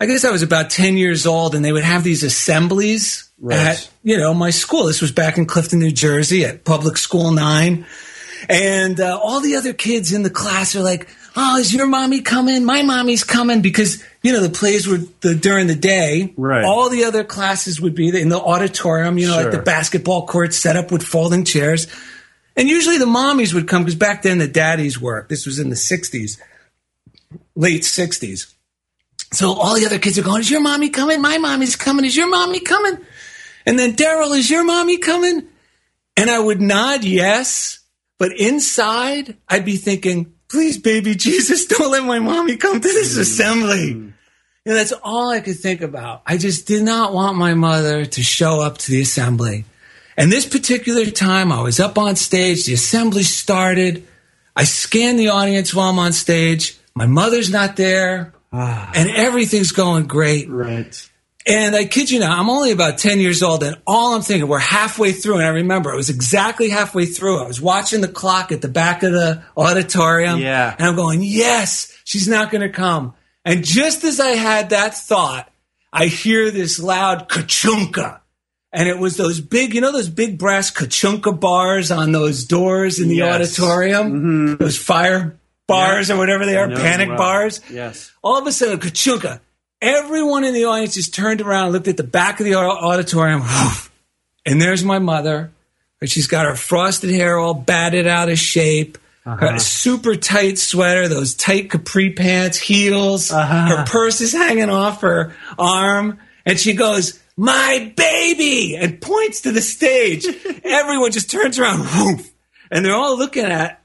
[0.00, 3.58] I guess I was about 10 years old and they would have these assemblies Right.
[3.58, 4.86] at, you know, my school.
[4.86, 7.84] This was back in Clifton, New Jersey at Public School 9.
[8.48, 11.08] And uh, all the other kids in the class are like,
[11.38, 12.64] oh, is your mommy coming?
[12.64, 16.34] My mommy's coming because you know the plays were the, during the day.
[16.36, 16.64] Right.
[16.64, 19.18] All the other classes would be in the auditorium.
[19.18, 21.86] You know, like the basketball court set up with folding chairs,
[22.56, 25.28] and usually the mommies would come because back then the daddies worked.
[25.28, 26.38] This was in the '60s,
[27.54, 28.52] late '60s.
[29.30, 31.22] So all the other kids are going, "Is your mommy coming?
[31.22, 32.04] My mommy's coming.
[32.04, 32.98] Is your mommy coming?"
[33.64, 35.46] And then Daryl, is your mommy coming?
[36.16, 37.80] And I would nod yes,
[38.18, 43.16] but inside I'd be thinking, please, baby Jesus, don't let my mommy come to this
[43.16, 43.20] mm.
[43.20, 43.94] assembly.
[43.94, 44.12] Mm.
[44.64, 46.22] You know, that's all I could think about.
[46.26, 49.64] I just did not want my mother to show up to the assembly.
[50.16, 54.06] And this particular time, I was up on stage, the assembly started.
[54.56, 56.76] I scanned the audience while I'm on stage.
[56.94, 58.90] My mother's not there, ah.
[58.94, 60.50] and everything's going great.
[60.50, 61.07] Right.
[61.48, 64.46] And I kid you not, I'm only about 10 years old, and all I'm thinking,
[64.48, 65.36] we're halfway through.
[65.36, 67.42] And I remember it was exactly halfway through.
[67.42, 70.40] I was watching the clock at the back of the auditorium.
[70.40, 70.74] Yeah.
[70.78, 73.14] And I'm going, yes, she's not going to come.
[73.46, 75.50] And just as I had that thought,
[75.90, 78.20] I hear this loud kachunka.
[78.70, 83.00] And it was those big, you know, those big brass kachunka bars on those doors
[83.00, 83.34] in the Yes.
[83.58, 84.58] auditorium?
[84.58, 87.16] Those fire bars or whatever they are, panic well.
[87.16, 88.12] bars Yes.
[88.22, 89.40] all of a sudden, kachunka.
[89.80, 93.42] Everyone in the audience just turned around, looked at the back of the auditorium,
[94.46, 95.52] and there's my mother.
[96.00, 99.52] And she's got her frosted hair all batted out of shape, uh-huh.
[99.52, 103.32] her super tight sweater, those tight capri pants, heels.
[103.32, 103.76] Uh-huh.
[103.76, 109.52] Her purse is hanging off her arm, and she goes, "My baby!" and points to
[109.52, 110.24] the stage.
[110.64, 112.32] Everyone just turns around, woof,
[112.70, 113.82] and they're all looking at,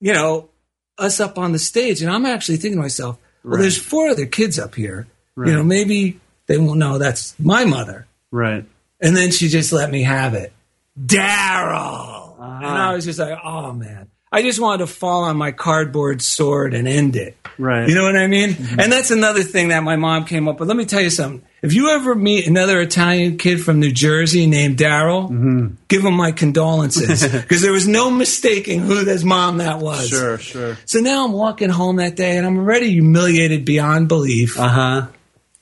[0.00, 0.50] you know,
[0.96, 4.26] us up on the stage, and I'm actually thinking to myself, well, there's four other
[4.26, 5.08] kids up here.
[5.36, 8.06] You know, maybe they won't know that's my mother.
[8.30, 8.64] Right.
[9.00, 10.52] And then she just let me have it.
[10.98, 12.38] Daryl.
[12.38, 12.94] And I ah.
[12.94, 14.08] was just like, oh man.
[14.34, 17.36] I just wanted to fall on my cardboard sword and end it.
[17.58, 17.86] Right.
[17.86, 18.50] You know what I mean?
[18.50, 18.80] Mm-hmm.
[18.80, 20.68] And that's another thing that my mom came up with.
[20.68, 21.46] Let me tell you something.
[21.60, 25.74] If you ever meet another Italian kid from New Jersey named Daryl, mm-hmm.
[25.86, 30.08] give him my condolences because there was no mistaking who his mom that was.
[30.08, 30.38] Sure.
[30.38, 30.78] Sure.
[30.86, 35.06] So now I'm walking home that day and I'm already humiliated beyond belief Uh huh.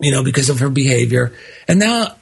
[0.01, 1.33] You know, because of her behavior.
[1.69, 2.17] And now,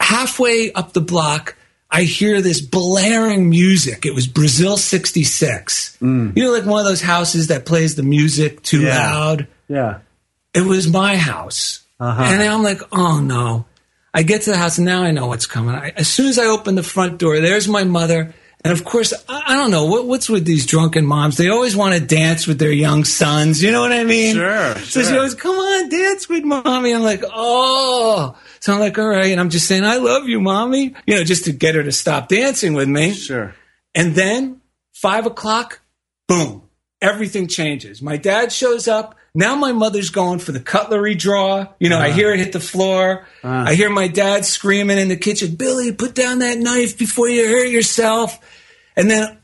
[0.00, 1.56] halfway up the block,
[1.90, 4.04] I hear this blaring music.
[4.04, 5.96] It was Brasil 66.
[6.00, 8.98] You know, like one of those houses that plays the music too Yeah.
[9.10, 9.46] loud?
[9.68, 9.98] Yeah.
[10.52, 11.80] It was my house.
[12.00, 12.22] Uh-huh.
[12.22, 13.66] And I'm like, oh no.
[14.12, 15.74] I get to the house and now I know what's coming.
[15.74, 18.34] I, as soon as I open the front door, there's my mother.
[18.64, 21.36] And of course, I, don't know what, what's with these drunken moms.
[21.36, 23.62] They always want to dance with their young sons.
[23.62, 24.36] You know what I mean?
[24.36, 26.94] Sure, So she goes, come on, dance with mommy.
[26.94, 28.34] I'm like, oh.
[28.60, 29.26] So I'm like, all right.
[29.26, 30.94] And I'm just saying, I love you, mommy.
[31.06, 33.12] You know, just to get her to stop dancing with me.
[33.12, 33.54] Sure.
[33.94, 34.62] And then
[34.94, 35.82] five o'clock,
[36.26, 36.62] boom,
[37.02, 38.00] everything changes.
[38.00, 39.14] My dad shows up.
[39.34, 41.68] Now my mother's going for the cutlery drawer.
[41.80, 42.16] You know, I uh-huh.
[42.16, 43.26] hear it hit the floor.
[43.42, 43.64] Uh-huh.
[43.68, 47.44] I hear my dad screaming in the kitchen, Billy, put down that knife before you
[47.46, 48.38] hurt yourself.
[48.96, 49.38] And then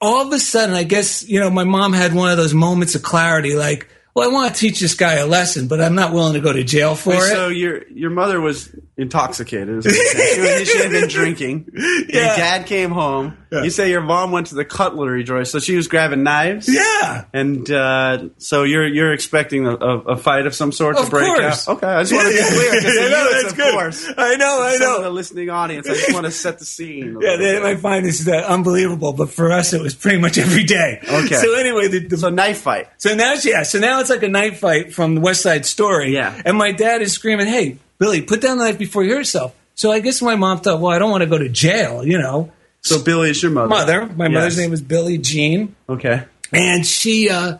[0.00, 2.94] all of a sudden, I guess, you know, my mom had one of those moments
[2.94, 6.12] of clarity like, well, I want to teach this guy a lesson, but I'm not
[6.12, 7.30] willing to go to jail for Wait, it.
[7.30, 9.78] so your your mother was intoxicated.
[9.78, 10.34] is what you're saying.
[10.34, 11.70] she, was, she had been drinking.
[11.74, 13.36] Your dad came home.
[13.52, 16.68] You say your mom went to the cutlery drawer, so she was grabbing knives.
[16.72, 17.24] yeah.
[17.32, 21.26] And uh, so you're you're expecting a, a, a fight of some sort to break
[21.26, 21.68] course.
[21.68, 21.76] out.
[21.78, 22.80] Okay, I just want to be Yeah, yeah.
[22.80, 23.72] clear Yeah, no, you, that's of good.
[23.72, 24.08] course.
[24.16, 24.96] I know, I know.
[24.98, 27.18] of the listening audience, I just want to set the scene.
[27.20, 27.62] Yeah, they bit.
[27.62, 31.00] might find this uh, unbelievable, but for us, it was pretty much every day.
[31.02, 31.34] Okay.
[31.34, 32.88] So anyway, the, the, so knife fight.
[32.98, 36.14] so now, yeah, so now it's like a knife fight from the West Side Story.
[36.14, 36.40] Yeah.
[36.44, 39.54] And my dad is screaming, "Hey, Billy, put down the knife before you hurt yourself."
[39.74, 42.18] So I guess my mom thought, well, I don't want to go to jail, you
[42.18, 42.52] know.
[42.82, 43.68] So Billy is your mother.
[43.68, 46.22] Mother, my mother's name is Billy Jean, Okay.
[46.52, 47.58] and she uh,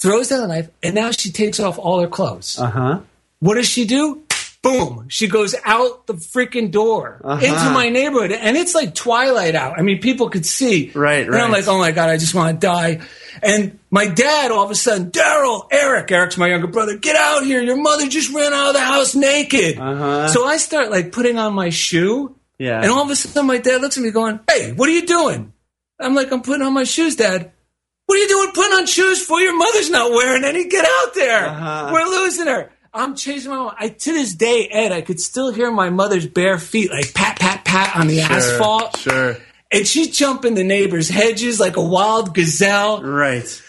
[0.00, 2.58] throws down the knife, and now she takes off all her clothes.
[2.58, 3.00] Uh huh.
[3.40, 4.22] What does she do?
[4.62, 5.06] Boom!
[5.08, 7.42] She goes out the freaking door Uh-huh.
[7.42, 9.78] into my neighborhood, and it's like twilight out.
[9.78, 10.90] I mean, people could see.
[10.94, 13.00] Right, And I'm like, oh my god, I just want to die.
[13.42, 17.42] And my dad, all of a sudden, Daryl, Eric, Eric's my younger brother, get out
[17.46, 17.62] here!
[17.62, 19.78] Your mother just ran out of the house naked.
[19.78, 20.28] Uh-huh.
[20.28, 22.82] So I start like putting on my shoe, Yeah.
[22.82, 25.06] and all of a sudden, my dad looks at me, going, "Hey, what are you
[25.06, 25.52] doing?"
[25.98, 27.50] I'm like, "I'm putting on my shoes, Dad."
[28.06, 29.40] What are you doing putting on shoes for?
[29.40, 30.66] Your mother's not wearing any.
[30.68, 31.46] Get out there.
[31.46, 31.90] Uh-huh.
[31.92, 32.70] We're losing her.
[32.92, 33.74] I'm chasing my mom.
[33.78, 37.38] I, to this day, Ed, I could still hear my mother's bare feet like pat,
[37.38, 38.96] pat, pat on the asphalt.
[38.98, 39.36] Sure.
[39.72, 43.00] And she's jumping the neighbor's hedges like a wild gazelle.
[43.02, 43.62] Right.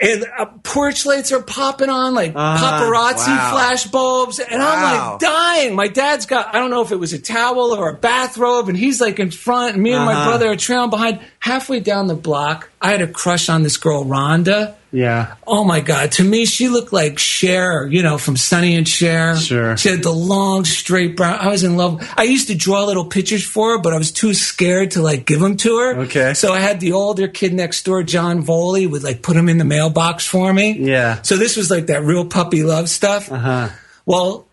[0.00, 2.56] And uh, porch lights are popping on like Uh-huh.
[2.80, 3.50] paparazzi Wow.
[3.52, 4.38] flash bulbs.
[4.40, 5.74] And I'm like dying.
[5.76, 8.68] My dad's got, I don't know if it was a towel or a bathrobe.
[8.68, 9.74] And he's like in front.
[9.74, 10.28] And me and my Uh-huh.
[10.30, 11.20] brother are trailing behind.
[11.38, 14.74] Halfway down the block, I had a crush on this girl, Rhonda.
[14.92, 15.34] Yeah.
[15.46, 16.12] Oh my God.
[16.12, 19.36] To me, she looked like Cher, you know, from Sonny and Cher.
[19.36, 19.76] Sure.
[19.76, 21.38] She had the long, straight brown.
[21.38, 22.06] I was in love.
[22.16, 25.26] I used to draw little pictures for her, but I was too scared to like
[25.26, 25.96] give them to her.
[26.02, 26.34] Okay.
[26.34, 29.58] So I had the older kid next door, John Voley, would like put them in
[29.58, 30.78] the mailbox for me.
[30.78, 31.20] Yeah.
[31.22, 33.30] So this was like that real puppy love stuff.
[33.30, 33.68] Uh huh.
[34.06, 34.46] Well,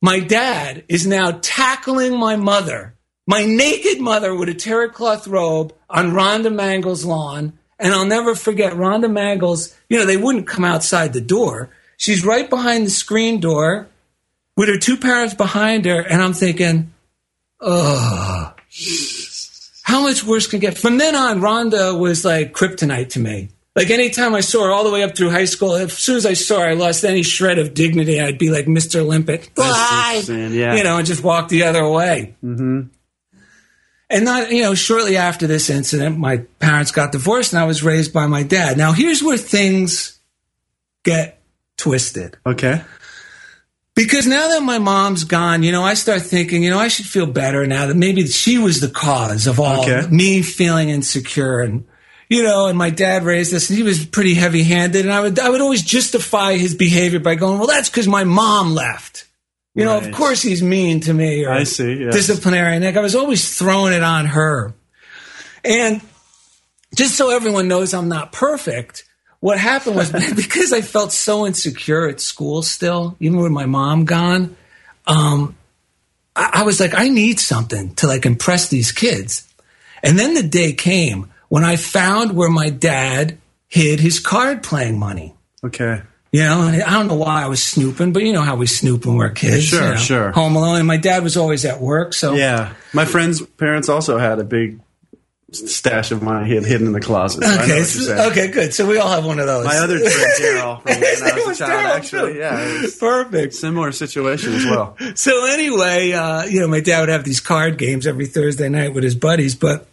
[0.00, 2.94] my dad is now tackling my mother,
[3.26, 7.58] my naked mother with a terry cloth robe on Rhonda Mangle's lawn.
[7.80, 11.70] And I'll never forget Rhonda Mangle's, you know, they wouldn't come outside the door.
[11.96, 13.88] She's right behind the screen door
[14.56, 16.00] with her two parents behind her.
[16.00, 16.92] And I'm thinking,
[17.58, 18.54] oh,
[19.82, 20.78] how much worse can it get?
[20.78, 23.48] From then on, Rhonda was like kryptonite to me.
[23.74, 26.26] Like anytime I saw her all the way up through high school, as soon as
[26.26, 28.20] I saw her, I lost any shred of dignity.
[28.20, 29.00] I'd be like Mr.
[29.00, 30.20] Olympic, Bye!
[30.24, 30.74] saying, yeah.
[30.74, 32.34] you know, and just walk the other way.
[32.44, 32.88] Mm-hmm.
[34.12, 37.84] And not, you know, shortly after this incident, my parents got divorced and I was
[37.84, 38.76] raised by my dad.
[38.76, 40.18] Now, here's where things
[41.04, 41.40] get
[41.76, 42.36] twisted.
[42.44, 42.82] Okay.
[43.94, 47.06] Because now that my mom's gone, you know, I start thinking, you know, I should
[47.06, 50.06] feel better now that maybe she was the cause of all Okay.
[50.10, 51.84] me feeling insecure and
[52.28, 55.20] you know, and my dad raised us and he was pretty heavy handed and I
[55.20, 59.26] would I would always justify his behavior by going, Well, that's because my mom left.
[59.74, 62.12] You know, of course he's mean to me or I see, yes.
[62.12, 62.80] disciplinary.
[62.80, 64.74] Like I was always throwing it on her.
[65.64, 66.00] And
[66.96, 69.04] just so everyone knows I'm not perfect,
[69.38, 74.06] what happened was because I felt so insecure at school still, even with my mom
[74.06, 74.56] gone,
[75.06, 75.56] um,
[76.34, 79.46] I, I was like, I need something to like impress these kids.
[80.02, 84.98] And then the day came when I found where my dad hid his card playing
[84.98, 85.34] money.
[85.62, 86.02] Okay.
[86.32, 88.66] You know, and I don't know why I was snooping, but you know how we
[88.66, 89.64] snoop when we're kids.
[89.64, 90.30] Sure, you know, sure.
[90.32, 90.76] Home alone.
[90.78, 92.14] And my dad was always at work.
[92.14, 92.72] So Yeah.
[92.92, 94.78] My friend's parents also had a big
[95.52, 97.42] stash of mine hid- hidden in the closet.
[97.42, 98.72] So I know Okay, what so- you're okay, good.
[98.72, 99.64] So we all have one of those.
[99.64, 102.32] My other friend, Daryl, from when I name was a child, Daryl, actually.
[102.34, 102.38] too.
[102.38, 102.86] Yeah.
[103.00, 103.54] Perfect.
[103.54, 104.96] Similar situation as well.
[105.16, 108.94] So anyway, uh, you know, my dad would have these card games every Thursday night
[108.94, 109.88] with his buddies, but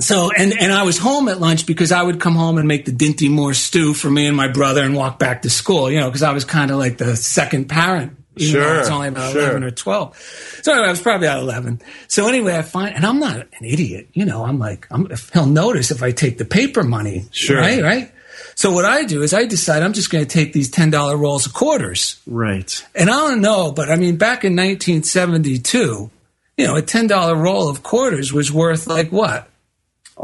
[0.00, 2.84] so and and I was home at lunch because I would come home and make
[2.84, 6.00] the Dinty Moore stew for me and my brother and walk back to school, you
[6.00, 8.18] know, because I was kind of like the second parent.
[8.36, 9.42] Even though I was only about sure.
[9.42, 10.60] 11 or 12.
[10.62, 11.82] So anyway, I was probably about 11.
[12.08, 15.28] So anyway, I find, and I'm not an idiot, you know, I'm like, I'm, if
[15.34, 17.26] he'll notice if I take the paper money.
[17.30, 17.58] Sure.
[17.58, 18.10] Right, right?
[18.54, 21.44] So what I do is I decide I'm just going to take these $10 rolls
[21.44, 22.22] of quarters.
[22.26, 22.86] Right.
[22.94, 26.10] And I don't know, but I mean, back in 1972,
[26.56, 29.48] you know, a ten dollar roll of quarters was worth like what?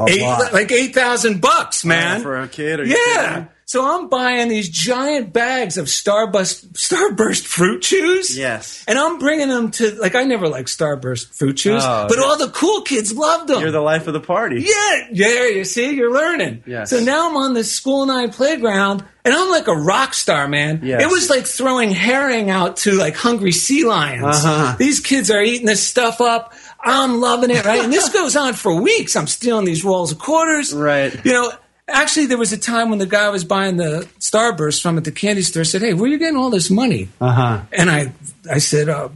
[0.07, 0.53] Eight, lot.
[0.53, 2.23] like eight thousand bucks, man.
[2.23, 2.87] for a kid?
[2.87, 3.47] Yeah.
[3.65, 8.35] So I'm buying these giant bags of Starburst Starburst fruit chews.
[8.37, 8.83] Yes.
[8.89, 12.25] And I'm bringing them to like I never liked Starburst fruit chews, Oh, but yeah.
[12.25, 13.61] all the cool kids loved them.
[13.61, 14.63] You're the life of the party.
[14.67, 16.63] Yeah, yeah, you see, you're learning.
[16.67, 16.89] Yes.
[16.89, 20.81] So now I'm on this school night playground and I'm like a rock star, man.
[20.83, 21.03] Yes.
[21.03, 24.25] It was like throwing herring out to like hungry sea lions.
[24.25, 24.77] Uh-huh.
[24.79, 26.55] These kids are eating this stuff up.
[26.81, 27.85] I'm loving it, right?
[27.85, 29.16] And this goes on for weeks.
[29.16, 30.72] I'm stealing these rolls of quarters.
[30.72, 31.12] Right.
[31.24, 31.53] You know,
[31.89, 35.12] actually, there was a time when the guy was buying the Starburst from at the
[35.12, 37.09] candy store said, Hey, where are you getting all this money?
[37.20, 37.61] Uh huh.
[37.72, 38.12] And I,
[38.51, 39.09] I said, uh,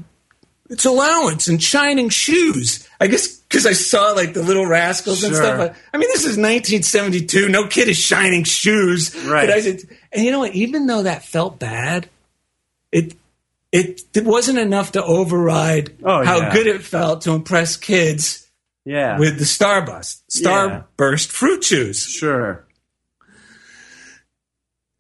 [0.71, 2.89] it's allowance and shining shoes.
[2.99, 5.61] I guess because I saw like the little rascals and stuff.
[5.61, 7.51] I, I mean, this is 1972.
[7.51, 9.15] No kid is shining shoes.
[9.27, 9.47] Right.
[9.47, 10.55] But I said, and you know what?
[10.55, 12.09] Even though that felt bad,
[12.91, 13.15] it
[13.73, 16.53] it, it wasn't enough to override Oh, how yeah.
[16.53, 18.47] good it felt to impress kids
[18.85, 19.19] Yeah.
[19.19, 20.85] with the Starburst, Yeah.
[20.99, 22.03] Starburst fruit chews.
[22.05, 22.67] sure.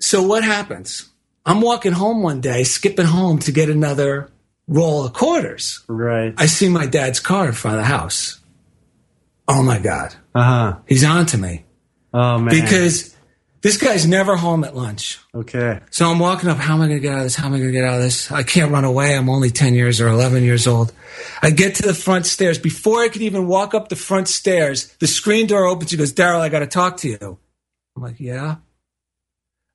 [0.00, 1.08] So what happens?
[1.46, 4.30] I'm walking home one day, skipping home to get another
[4.68, 5.80] roll of quarters.
[5.88, 6.34] Right.
[6.36, 8.38] I see my dad's car in front of the house.
[9.48, 10.14] Oh my God.
[10.34, 10.78] Uh huh.
[10.86, 11.64] He's on to me
[12.14, 12.54] Oh man.
[12.54, 13.11] because
[13.62, 15.18] this guy's never home at lunch.
[15.34, 15.80] okay.
[15.90, 16.58] So I'm walking up.
[16.58, 17.36] How am I going to get out of this?
[17.36, 18.30] How am I going to get out of this?
[18.30, 19.16] I can't run away.
[19.16, 20.92] I'm only 10 years or 11 years old.
[21.40, 22.58] I get to the front stairs.
[22.58, 25.92] Before I could even walk up the front stairs, the screen door opens.
[25.92, 27.38] He goes, Daryl, I got to talk to you.
[27.96, 28.56] I'm like, yeah.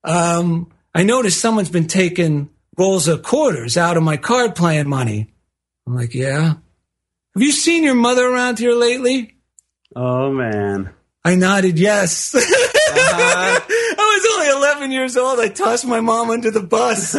[0.03, 5.33] Um, I noticed someone's been taking rolls of quarters out of my card playing money.
[5.85, 6.55] I'm like, yeah.
[7.35, 9.35] Have you seen your mother around here lately?
[9.95, 10.89] Oh man.
[11.23, 12.33] I nodded yes.
[12.99, 15.39] I was only 11 years old.
[15.39, 17.15] I tossed my mom under the bus.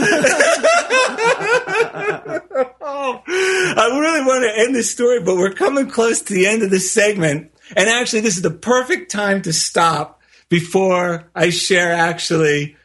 [2.80, 6.62] oh, I really want to end this story, but we're coming close to the end
[6.62, 7.52] of this segment.
[7.76, 12.76] And actually, this is the perfect time to stop before I share actually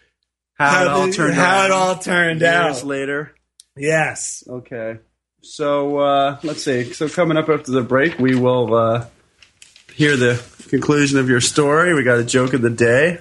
[0.55, 1.65] How, it all the- turned how out.
[1.65, 2.83] it all turned years out.
[2.85, 3.33] later.
[3.77, 4.43] Yes.
[4.47, 4.99] Okay.
[5.41, 6.93] So uh, let's see.
[6.93, 9.05] So coming up after the break, we will uh,
[9.93, 10.35] hear the
[10.73, 11.93] conclusion of your story.
[11.93, 13.19] We got a joke of the day,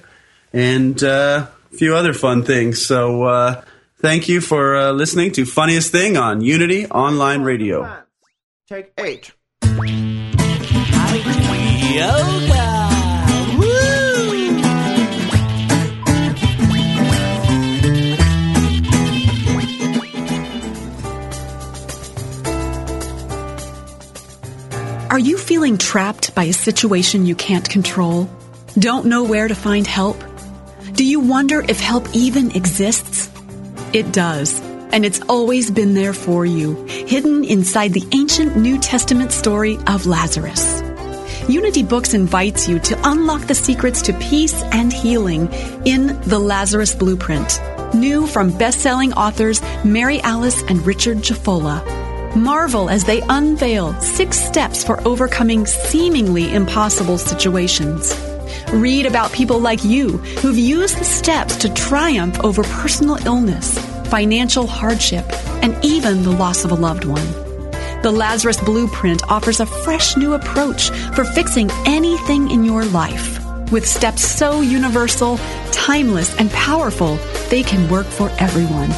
[0.55, 2.83] and uh, a few other fun things.
[2.83, 3.63] So uh,
[3.99, 8.05] thank you for uh, listening to Funniest Thing on Unity Online Radio.
[8.69, 9.33] Take eight.
[25.13, 28.31] Are you feeling trapped by a situation you can't control?
[28.79, 30.17] Don't know where to find help?
[30.95, 33.31] Do you wonder if help even exists?
[33.93, 34.59] It does,
[34.91, 40.07] and it's always been there for you, hidden inside the ancient New Testament story of
[40.07, 40.83] Lazarus.
[41.47, 45.53] Unity Books invites you to unlock the secrets to peace and healing
[45.85, 47.61] in The Lazarus Blueprint,
[47.93, 52.02] new from best-selling authors Mary Alice and Richard Jafolla.
[52.35, 58.19] Marvel as they unveil six steps for overcoming seemingly impossible situations.
[58.73, 63.79] Read about people like you who've used the steps to triumph over personal illness,
[64.09, 65.27] financial hardship,
[65.63, 67.27] and even the loss of a loved one.
[68.01, 73.39] The Lazarus Blueprint offers a fresh new approach for fixing anything in your life.
[73.71, 75.39] With steps so universal,
[75.71, 77.17] timeless, and powerful,
[77.51, 78.89] they can work for everyone.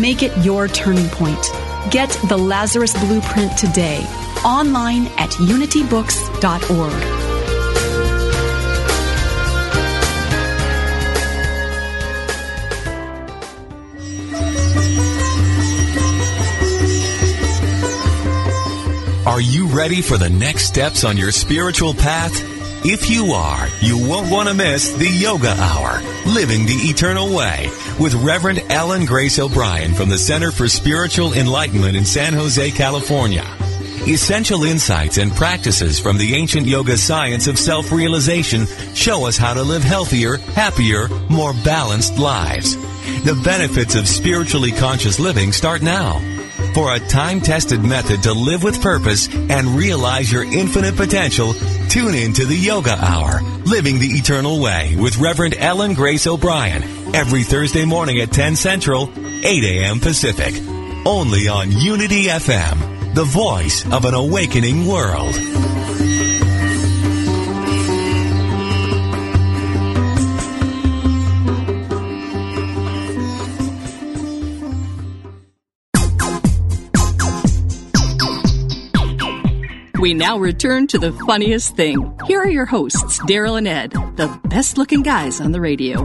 [0.00, 1.63] Make it your turning point.
[1.90, 4.00] Get the Lazarus Blueprint today,
[4.44, 7.24] online at unitybooks.org.
[19.26, 22.53] Are you ready for the next steps on your spiritual path?
[22.86, 27.70] If you are, you won't want to miss the Yoga Hour, Living the Eternal Way,
[27.98, 33.46] with Reverend Ellen Grace O'Brien from the Center for Spiritual Enlightenment in San Jose, California.
[34.06, 39.62] Essential insights and practices from the ancient yoga science of self-realization show us how to
[39.62, 42.76] live healthier, happier, more balanced lives.
[43.24, 46.20] The benefits of spiritually conscious living start now.
[46.74, 51.54] For a time-tested method to live with purpose and realize your infinite potential,
[51.88, 56.82] tune in to the Yoga Hour, Living the Eternal Way with Reverend Ellen Grace O'Brien,
[57.14, 60.00] every Thursday morning at 10 Central, 8 a.m.
[60.00, 60.54] Pacific.
[61.06, 65.34] Only on Unity FM, the voice of an awakening world.
[80.04, 82.14] We now return to the funniest thing.
[82.26, 86.00] Here are your hosts, Daryl and Ed, the best looking guys on the radio.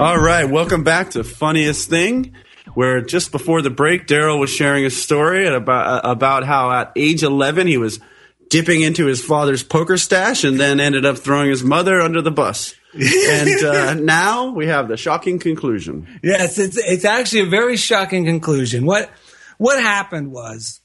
[0.00, 2.34] All right, welcome back to Funniest Thing,
[2.72, 7.22] where just before the break, Daryl was sharing a story about about how at age
[7.22, 8.00] 11 he was
[8.48, 12.30] dipping into his father's poker stash and then ended up throwing his mother under the
[12.30, 12.74] bus.
[12.94, 16.20] and uh, now we have the shocking conclusion.
[16.22, 18.86] Yes, it's it's actually a very shocking conclusion.
[18.86, 19.10] What
[19.58, 20.80] what happened was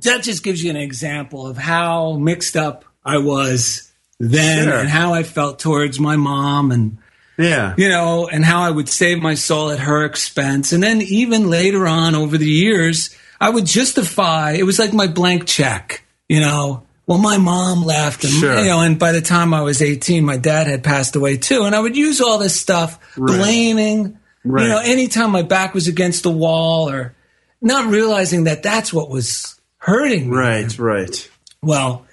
[0.00, 4.78] that just gives you an example of how mixed up I was then Sure.
[4.78, 6.98] and how I felt towards my mom and
[7.38, 7.74] Yeah.
[7.76, 10.72] you know, and how I would save my soul at her expense.
[10.72, 15.06] And then even later on over the years, I would justify it was like my
[15.08, 16.84] blank check, you know.
[17.06, 18.58] Well, my mom left, and Sure.
[18.60, 21.64] you know, and by the time I was eighteen, my dad had passed away too,
[21.64, 23.36] and I would use all this stuff, Right.
[23.38, 24.62] blaming, Right.
[24.62, 27.12] you know, anytime my back was against the wall, or
[27.60, 30.36] not realizing that that's what was hurting me.
[30.36, 31.30] Right, right.
[31.60, 32.06] Well,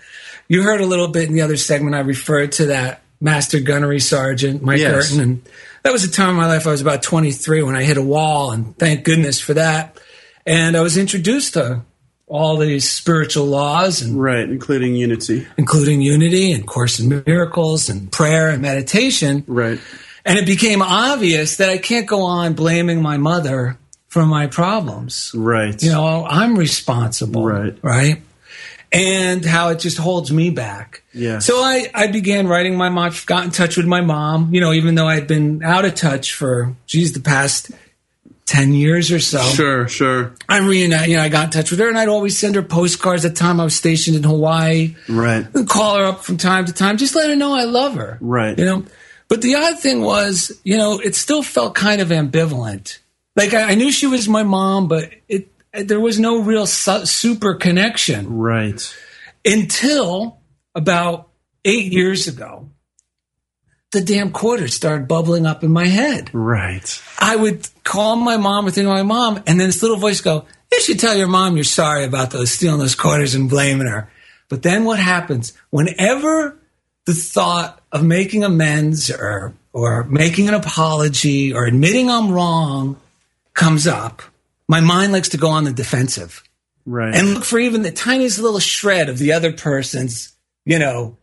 [0.47, 1.95] you heard a little bit in the other segment.
[1.95, 5.09] I referred to that Master Gunnery Sergeant Mike Yes.
[5.11, 5.41] Burton, and
[5.83, 8.01] that was a time in my life I was about 23 when I hit a
[8.01, 9.99] wall, and thank goodness for that.
[10.45, 11.81] And I was introduced to
[12.27, 15.47] all these spiritual laws, and Right, including unity.
[15.57, 19.43] including unity and Course in Miracles and prayer and meditation.
[19.47, 19.79] Right.
[20.25, 23.77] And it became obvious that I can't go on blaming my mother
[24.09, 25.31] for my problems.
[25.33, 25.81] Right.
[25.81, 27.45] You know, I'm responsible.
[27.45, 27.77] Right.
[27.81, 28.21] Right.
[28.91, 31.03] And how it just holds me back.
[31.13, 31.37] Yeah.
[31.39, 34.73] So I, I began writing my mom, got in touch with my mom, you know,
[34.73, 37.69] even though I'd been out of touch for, geez, the past
[38.47, 39.43] 10 years or so.
[39.43, 40.33] Sure, sure.
[40.49, 42.63] I reunited, you know, I got in touch with her and I'd always send her
[42.63, 45.45] postcards at the time I was stationed in Hawaii Right.
[45.53, 48.17] and call her up from time to time, just let her know I love her.
[48.19, 48.57] Right.
[48.57, 48.85] You know,
[49.27, 52.97] but the odd thing was, you know, it still felt kind of ambivalent.
[53.39, 57.05] Like I, I knew she was my mom, but it there was no real su-
[57.05, 58.81] super connection Right.
[59.45, 60.41] until
[60.75, 61.29] about
[61.63, 62.69] eight years ago.
[63.91, 66.29] The damn quarters started bubbling up in my head.
[66.33, 67.01] Right.
[67.17, 70.19] I would call my mom or think of my mom, and then this little voice
[70.21, 73.87] go, "You should tell your mom you're sorry about those stealing those quarters and blaming
[73.87, 74.11] her."
[74.49, 75.53] But then what happens?
[75.69, 76.57] Whenever
[77.05, 82.97] the thought of making amends or or making an apology or admitting I'm wrong
[83.59, 84.21] comes up,
[84.67, 86.43] my mind likes to go on the defensive
[86.85, 87.13] Right.
[87.13, 90.35] and look for even the tiniest little shred of the other person's,
[90.65, 91.17] you know,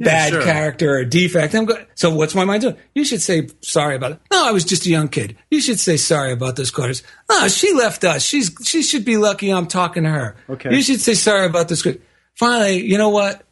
[0.00, 0.42] bad sure.
[0.42, 1.54] character or defect.
[1.54, 2.76] I'm go- so what's my mind doing?
[2.94, 4.18] You should say sorry about it.
[4.32, 5.36] No, I was just a young kid.
[5.50, 7.02] You should say sorry about those quarters.
[7.30, 8.24] No, she left us.
[8.24, 10.36] She's she should be lucky I'm talking to her.
[10.50, 10.74] Okay.
[10.74, 11.86] You should say sorry about this.
[12.34, 13.42] Finally, you know what?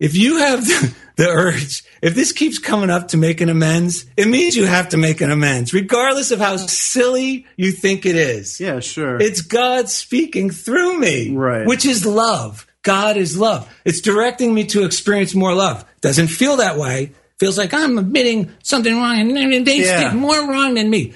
[0.00, 4.06] If you have the, the urge, if this keeps coming up to make an amends,
[4.16, 8.16] it means you have to make an amends, regardless of how silly you think it
[8.16, 8.58] is.
[8.60, 9.20] yeah, sure.
[9.20, 11.66] It's God speaking through me, Right.
[11.66, 12.66] which is love.
[12.82, 13.66] God is love.
[13.84, 15.84] It's directing me to experience more love.
[16.02, 17.12] Doesn't feel that way.
[17.38, 20.10] Feels like I'm admitting something wrong and they Yeah.
[20.10, 21.14] did more wrong than me.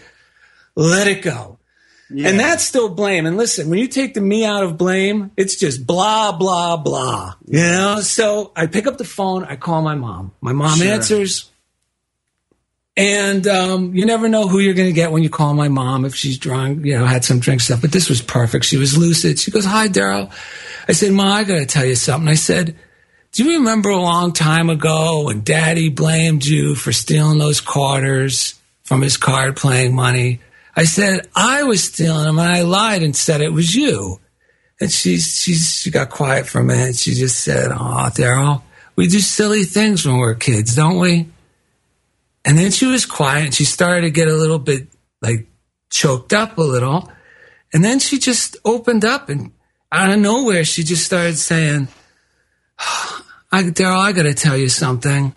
[0.74, 1.57] Let it go.
[2.10, 2.28] Yeah.
[2.28, 3.26] And that's still blame.
[3.26, 7.34] And listen, when you take the me out of blame, it's just blah, blah, blah.
[7.46, 8.00] You know?
[8.00, 10.32] So I pick up the phone, I call my mom.
[10.40, 10.86] My mom Sure.
[10.92, 11.50] answers.
[12.96, 16.04] And um, you never know who you're going to get when you call my mom
[16.04, 17.80] if she's drunk, you know, had some drink stuff.
[17.80, 18.64] But this was perfect.
[18.64, 19.38] She was lucid.
[19.38, 20.32] She goes, Hi, Daryl.
[20.88, 22.28] I said, Ma, I got to tell you something.
[22.28, 22.74] I said,
[23.32, 28.58] Do you remember a long time ago when daddy blamed you for stealing those quarters
[28.82, 30.40] from his card playing money?
[30.78, 34.20] I said, I was stealing them and I lied and said it was you.
[34.80, 36.94] And she, she, she got quiet for a minute.
[36.94, 38.62] She just said, Oh, Daryl,
[38.94, 41.26] we do silly things when we're kids, don't we?
[42.44, 44.86] And then she was quiet and she started to get a little bit
[45.20, 45.48] like
[45.90, 47.10] choked up a little.
[47.72, 49.50] And then she just opened up and
[49.90, 51.88] out of nowhere, she just started saying,
[52.78, 55.34] I, Daryl, I got to tell you something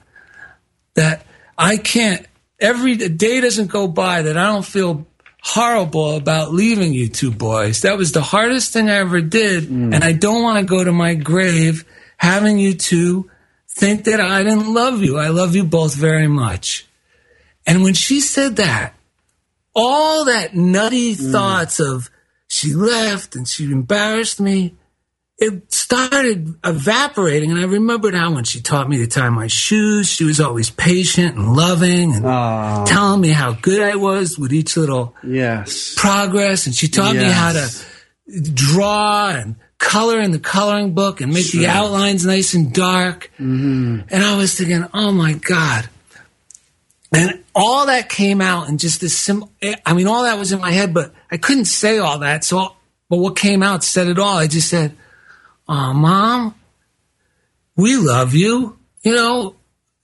[0.94, 1.26] that
[1.58, 2.28] I can't,
[2.60, 5.08] every day doesn't go by that I don't feel
[5.42, 7.82] horrible about leaving you two boys.
[7.82, 9.64] That was the hardest thing I ever did.
[9.64, 9.94] Mm.
[9.94, 11.84] And I don't want to go to my grave
[12.18, 13.30] having you two
[13.68, 15.18] think that I didn't love you.
[15.18, 16.88] I love you both very much.
[17.66, 18.94] And when she said that,
[19.74, 21.32] all that nutty mm.
[21.32, 22.10] thoughts of
[22.48, 24.76] she left and she embarrassed me,
[25.42, 27.50] it started evaporating.
[27.52, 30.70] And I remembered how when she taught me to tie my shoes, she was always
[30.70, 35.96] patient and loving and Oh, telling me how good I was with each little yes.
[35.98, 36.68] progress.
[36.68, 37.70] And she taught me how to
[38.54, 43.32] draw and color in the coloring book and make the outlines nice and dark.
[43.40, 44.02] Mm-hmm.
[44.10, 45.90] And I was thinking, oh my God.
[47.14, 49.44] And all that came out in just this sim.
[49.86, 52.44] I mean, all that was in my head, but I couldn't say all that.
[52.44, 52.76] So,
[53.10, 54.38] but what came out said it all.
[54.38, 54.96] I just said,
[55.72, 56.56] oh, mom,
[57.76, 59.56] we love you, you know?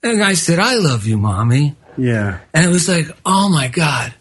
[0.02, 1.76] And I said, I love you, mommy.
[1.96, 2.40] Yeah.
[2.54, 4.14] And it was like, oh my God.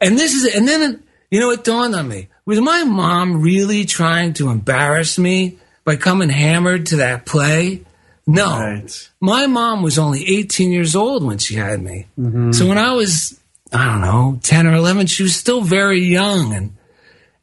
[0.00, 0.54] And this is it.
[0.54, 2.28] And then, you know, it dawned on me.
[2.46, 7.84] Was my mom really trying to embarrass me by coming hammered to that play?
[8.26, 8.46] No.
[8.46, 9.10] Right.
[9.20, 12.06] My mom was only 18 years old when she had me.
[12.18, 12.52] Mm-hmm.
[12.52, 13.38] So when I was,
[13.72, 16.75] I don't know, 10 or 11, she was still very young and,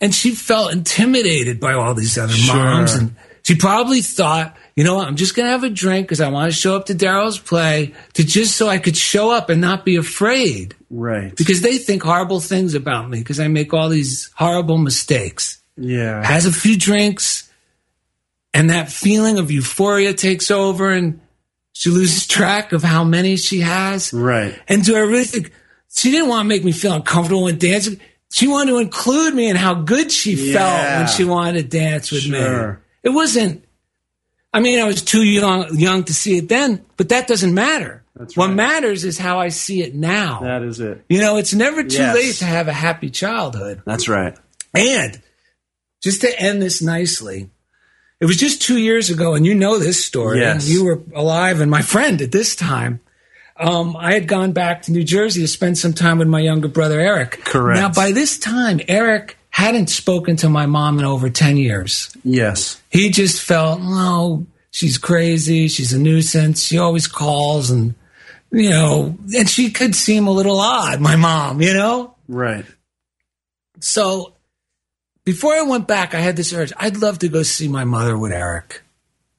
[0.04, 2.56] and she felt intimidated by all these other Sure.
[2.56, 2.94] moms.
[2.94, 6.20] And she probably thought, you know what, I'm just going to have a drink because
[6.22, 9.50] I want to show up to Daryl's play to just so I could show up
[9.50, 11.36] and not be afraid Right.
[11.36, 15.60] because they think horrible things about me because I make all these horrible mistakes.
[15.78, 16.24] Yeah.
[16.26, 17.50] Has a few drinks,
[18.54, 21.20] and that feeling of euphoria takes over, and
[21.72, 24.14] she loses track of how many she has.
[24.14, 24.60] Right.
[24.68, 25.52] And do I really think
[25.96, 28.00] she didn't want to make me feel uncomfortable when dancing?
[28.34, 32.12] She wanted to include me in how good she felt when she wanted to dance
[32.12, 32.74] with Sure.
[32.74, 32.78] me.
[33.04, 33.64] It wasn't.
[34.52, 38.04] I mean, I was too young young to see it then, but that doesn't matter.
[38.16, 40.40] That's what matters is how I see it now.
[40.42, 41.04] That is it.
[41.10, 42.16] You know, it's never too Yes.
[42.16, 43.82] late to have a happy childhood.
[43.86, 44.36] That's right.
[44.74, 45.22] And
[46.04, 47.50] just to end this nicely,
[48.20, 50.40] it was just two years ago, and you know this story.
[50.40, 50.68] Yes.
[50.68, 53.00] You were alive and my friend at this time.
[53.58, 56.68] Um, I had gone back to New Jersey to spend some time with my younger
[56.68, 57.42] brother, Eric.
[57.46, 57.80] Correct.
[57.80, 62.16] Now, by this time, Eric hadn't spoken to my mom in over 10 years.
[62.24, 62.82] Yes.
[62.90, 65.68] He just felt, oh, she's crazy.
[65.68, 66.64] She's a nuisance.
[66.64, 67.94] She always calls and,
[68.52, 72.16] you know, and she could seem a little odd, my mom, you know?
[72.28, 72.66] Right.
[73.80, 74.34] So
[75.26, 76.74] before I went back, I had this urge.
[76.78, 78.83] I'd love to go see my mother with Eric.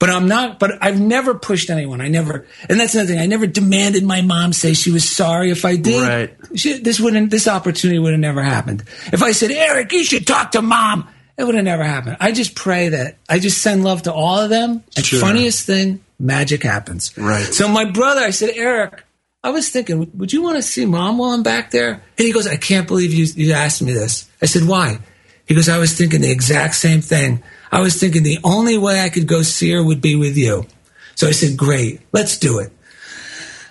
[0.04, 2.02] But I'm not, but I've never pushed anyone.
[2.02, 3.20] I never, and that's another thing.
[3.20, 6.02] I never demanded my mom say she was sorry if I did.
[6.02, 6.36] Right.
[6.58, 8.84] She, this wouldn't, this opportunity would have never happened.
[9.14, 12.18] If I said, Eric, you should talk to mom, it would have never happened.
[12.20, 14.84] I just pray that I just send love to all of them.
[14.94, 15.20] And Sure.
[15.20, 17.16] funniest thing, magic happens.
[17.16, 17.46] Right.
[17.46, 19.04] So my brother, I said, Eric,
[19.42, 21.92] I was thinking, would you want to see mom while I'm back there?
[22.18, 24.28] And he goes, I can't believe you, you asked me this.
[24.42, 24.98] I said, why?
[25.46, 27.42] He goes, I was thinking the exact same thing.
[27.74, 30.66] I was thinking the only way I could go see her would be with you.
[31.14, 32.72] So I said, great, let's do it.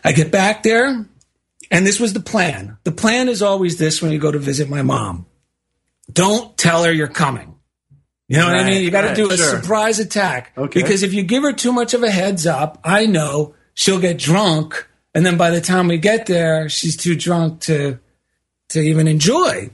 [0.04, 1.06] I get back there,
[1.72, 2.78] and this was the plan.
[2.84, 5.26] The plan is always this when you go to visit my mom
[6.12, 7.56] don't tell her you're coming.
[8.28, 8.84] You know what I mean?
[8.84, 9.62] You got to right, do a sure.
[9.62, 10.54] surprise attack.
[10.58, 10.82] Okay.
[10.82, 14.18] Because if you give her too much of a heads up, I know she'll get
[14.18, 14.88] drunk.
[15.14, 17.99] And then by the time we get there, she's too drunk to,
[18.70, 19.70] to even enjoy.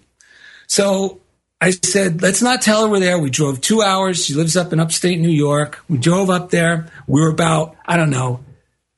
[0.68, 1.18] So
[1.62, 3.20] I said, let's not tell her we're there.
[3.20, 4.24] We drove two hours.
[4.26, 5.84] She lives up in upstate New York.
[5.89, 6.88] We drove up there.
[7.05, 8.39] We were about, I don't know,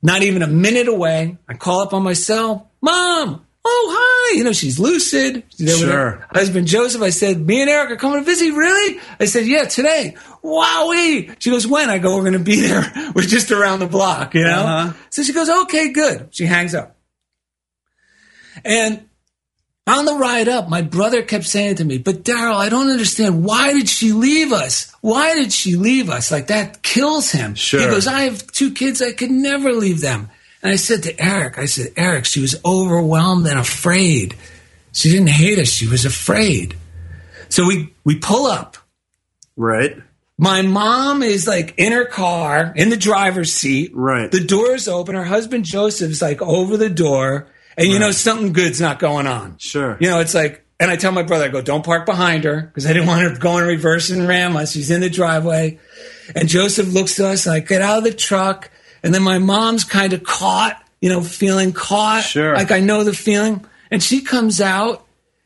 [0.03, 1.37] not even a minute away.
[1.49, 4.37] I call up on my cell, Mom, oh, hi.
[4.37, 5.43] You know, she's lucid.
[5.57, 5.89] She's Sure.
[5.91, 7.01] her husband Joseph.
[7.01, 8.53] I said, Me and Eric are coming to visit.
[8.53, 8.99] Really?
[9.19, 10.15] I said, Yeah, today.
[10.43, 11.35] Wowee.
[11.39, 11.89] She goes, When?
[11.89, 12.91] I go, We're going to be there.
[13.15, 14.61] We're just around the block, you know?
[14.61, 14.93] Uh-huh.
[15.09, 16.27] So she goes, Okay, good.
[16.31, 16.95] She hangs up.
[18.63, 19.05] And
[19.87, 23.43] on the ride up, my brother kept saying to me, But Daryl, I don't understand.
[23.43, 24.91] Why did she leave us?
[25.01, 26.31] Why did she leave us?
[26.31, 27.55] Like that kills him.
[27.55, 27.81] Sure.
[27.81, 29.01] He goes, I have two kids.
[29.01, 30.29] I could never leave them.
[30.61, 34.35] And I said to Eric, I said, Eric, she was overwhelmed and afraid.
[34.93, 35.69] She didn't hate us.
[35.69, 36.75] She was afraid.
[37.49, 38.77] So we, we pull up.
[39.57, 39.97] Right.
[40.37, 43.91] My mom is like in her car in the driver's seat.
[43.93, 44.31] Right.
[44.31, 45.15] The door's open.
[45.15, 47.47] Her husband Joseph's like over the door.
[47.77, 49.57] And you know, something good's not going on.
[49.57, 49.97] Sure.
[49.99, 52.61] You know, it's like, and I tell my brother, I go, don't park behind her
[52.61, 54.71] because I didn't want her to go in reverse and ram us.
[54.71, 55.79] She's in the driveway.
[56.35, 58.71] And Joseph looks to us I get out of the truck.
[59.03, 62.23] And then my mom's kind of caught, you know, feeling caught.
[62.23, 62.55] Sure.
[62.55, 63.65] Like I know the feeling.
[63.91, 65.05] And she comes out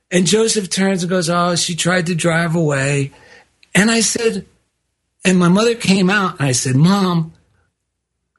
[0.10, 3.12] and Joseph turns and goes, Oh, she tried to drive away.
[3.74, 4.46] And I said,
[5.26, 7.34] and my mother came out and I said, Mom,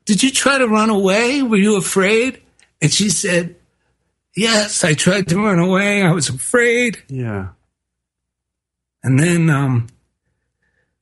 [0.07, 1.43] did you try to run away?
[1.43, 2.41] Were you afraid?
[2.80, 3.57] And she said,
[4.37, 6.03] Yes, I tried to run away.
[6.03, 7.03] I was afraid.
[7.09, 7.49] Yeah.
[9.03, 9.87] And then um,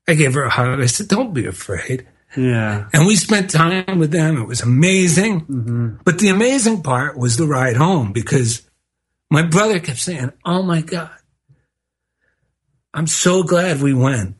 [0.07, 0.81] I gave her a hug.
[0.81, 2.07] I said, Don't be afraid.
[2.37, 2.89] Yeah.
[2.93, 4.37] And we spent time with them.
[4.41, 5.99] It was amazing.
[6.05, 8.63] But the amazing part was the ride home because
[9.31, 11.11] my brother kept saying, Oh my God,
[12.93, 14.37] I'm so glad we went.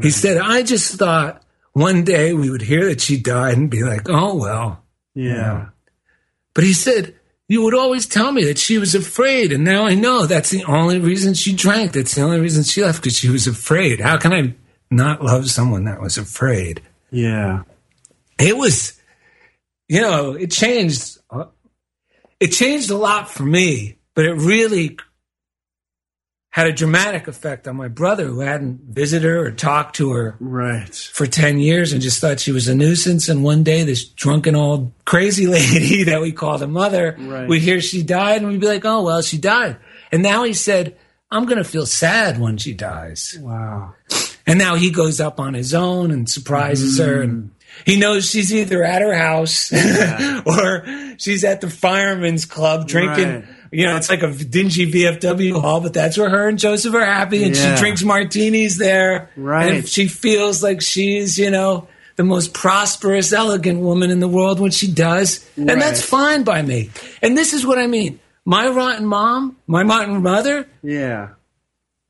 [0.00, 1.42] He said, I just thought
[1.72, 4.84] one day we would hear that she died and be like, Oh, well.
[5.14, 5.70] Yeah.
[6.54, 7.14] But he said,
[7.48, 9.52] You would always tell me that she was afraid.
[9.52, 11.92] And now I know that's the only reason she drank.
[11.92, 14.00] That's the only reason she left because she was afraid.
[14.00, 14.54] How can I
[14.90, 16.82] not love someone that was afraid?
[17.10, 17.62] Yeah.
[18.38, 19.00] It was,
[19.88, 21.18] you know, it changed.
[21.30, 21.46] uh,
[22.40, 24.98] It changed a lot for me, but it really
[26.56, 30.36] had a dramatic effect on my brother who hadn't visited her or talked to her
[30.40, 30.94] Right.
[31.12, 33.28] for 10 years and just thought she was a nuisance.
[33.28, 37.46] And one day, this drunken old crazy lady that we called a mother, Right.
[37.46, 39.76] we'd hear she died and we'd be like, oh, well, she died.
[40.10, 40.96] And now he said,
[41.30, 43.36] I'm going to feel sad when she dies.
[43.38, 43.92] Wow.
[44.46, 47.18] And now he goes up on his own and surprises her.
[47.18, 47.22] Mm.
[47.24, 47.50] And
[47.84, 49.70] he knows she's either at her house
[50.46, 50.86] or
[51.18, 53.28] she's at the fireman's club drinking.
[53.28, 53.44] Right.
[53.72, 57.04] You know, it's like a dingy VFW hall, but that's where her and Joseph are
[57.04, 57.44] happy.
[57.44, 57.74] And Yeah.
[57.74, 59.30] she drinks martinis there.
[59.36, 59.74] Right.
[59.74, 64.60] And she feels like she's, you know, the most prosperous, elegant woman in the world
[64.60, 65.44] when she does.
[65.56, 66.90] And that's fine by me.
[67.22, 68.20] And this is what I mean.
[68.44, 71.30] My rotten mom, my rotten mother, Yeah.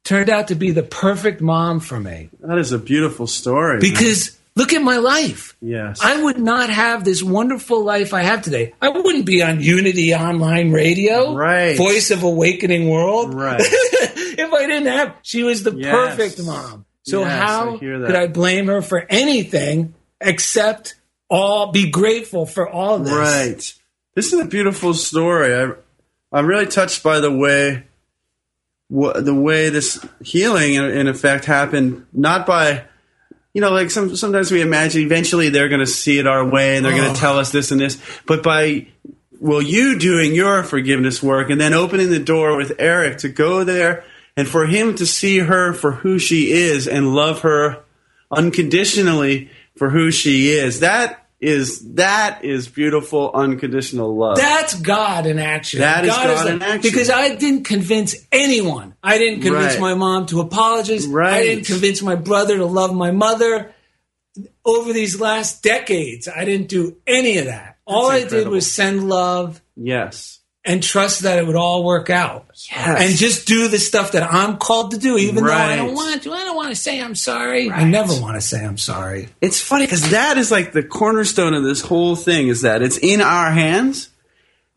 [0.05, 2.29] turned out to be the perfect mom for me.
[2.43, 3.81] That is a beautiful story.
[3.81, 5.57] Because look at my life.
[5.61, 6.01] Yes.
[6.03, 8.75] I would not have this wonderful life I have today.
[8.83, 11.77] I wouldn't be on Unity Online Radio, Right.
[11.77, 13.61] Voice of Awakening World, Right.
[13.61, 15.95] if I didn't have, she was the Yes.
[15.95, 16.85] perfect mom.
[17.05, 20.97] So Yes, how I could I blame her for anything except
[21.31, 23.13] all be grateful for all this?
[23.13, 23.75] Right.
[24.15, 25.55] This is a beautiful story.
[25.55, 25.73] I,
[26.33, 27.85] I'm really touched by the way,
[28.89, 32.07] the way this healing, in, in effect, happened.
[32.13, 32.85] Not by,
[33.57, 36.77] you know, like some, sometimes we imagine eventually they're going to see it our way
[36.77, 37.15] and they're going Oh.
[37.15, 37.97] to tell us this and this,
[38.27, 38.87] but by
[39.41, 43.65] well, you doing your forgiveness work and then opening the door with Eric to go
[43.65, 44.05] there
[44.37, 47.83] and for him to see her for who she is and love her
[48.31, 50.81] unconditionally for who she is.
[50.81, 54.37] That is that is beautiful unconditional love.
[54.37, 55.81] That's God in action.
[55.81, 56.81] That is God like- in action.
[56.83, 58.95] Because I didn't convince anyone.
[59.03, 59.81] I didn't convince Right.
[59.81, 61.07] my mom to apologize.
[61.07, 61.35] Right.
[61.35, 63.73] I didn't convince my brother to love my mother.
[64.65, 67.77] Over these last decades, I didn't do any of that.
[67.87, 70.36] All I did was send love yes.
[70.67, 72.47] And trust that it would all work out.
[72.71, 73.01] Yes.
[73.03, 76.23] And just do the stuff that I'm called to do, even though I don't want
[76.25, 76.33] to.
[76.33, 77.71] I don't want to say I'm sorry.
[77.71, 79.29] I never want to say I'm sorry.
[79.41, 82.99] It's funny because that is like the cornerstone of this whole thing is that it's
[82.99, 84.11] in our hands.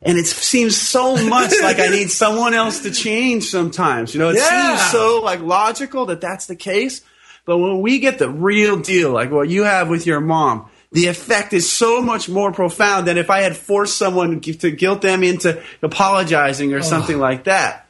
[0.01, 4.13] And it seems so much like I need someone else to change sometimes.
[4.13, 4.77] You know, it Yeah.
[4.77, 7.01] seems so like logical that that's the case.
[7.45, 11.07] But when we get the real deal, like what you have with your mom, the
[11.07, 15.23] effect is so much more profound than if I had forced someone to guilt them
[15.23, 16.81] into apologizing or oh.
[16.81, 17.85] something like that.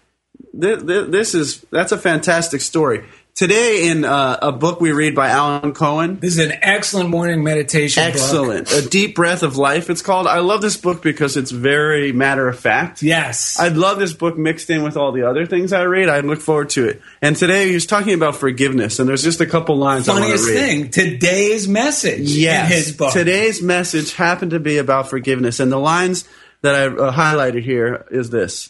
[0.54, 3.06] This is that's a fantastic story.
[3.36, 6.20] Today, in uh, a book we read by Alan Cohen.
[6.20, 8.68] This is an excellent morning meditation Excellent.
[8.70, 8.84] book.
[8.84, 10.28] A Deep Breath of Life, it's called.
[10.28, 13.02] I love this book because it's very matter of fact.
[13.02, 13.58] Yes.
[13.58, 16.10] I'd love this book mixed in with all the other things I read.
[16.10, 17.02] I look forward to it.
[17.22, 20.46] And today he was talking about forgiveness, and there's just a couple lines I Funniest
[20.50, 22.70] thing, today's message Yes.
[22.70, 23.14] in his book.
[23.14, 25.62] Today's message happened to be about forgiveness.
[25.62, 26.28] And the lines
[26.62, 28.70] that I uh, highlighted here is this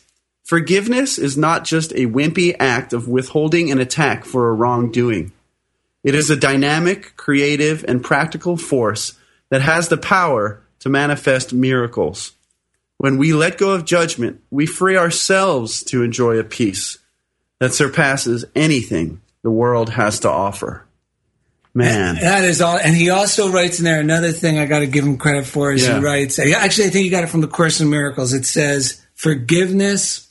[0.50, 5.32] Forgiveness is not just a wimpy act of withholding an attack for a wrongdoing.
[6.04, 9.14] It is a dynamic, creative, and practical force
[9.52, 12.32] that has the power to manifest miracles.
[12.98, 16.98] When we let go of judgment, we free ourselves to enjoy a peace
[17.60, 20.84] that surpasses anything the world has to offer.
[21.76, 22.16] Man.
[22.16, 22.76] That is all.
[22.76, 25.72] And he also writes in there another thing I got to give him credit for
[25.72, 26.00] is Yeah.
[26.00, 28.34] he writes, actually, I think he got it from the Course in Miracles.
[28.34, 30.26] It says, forgiveness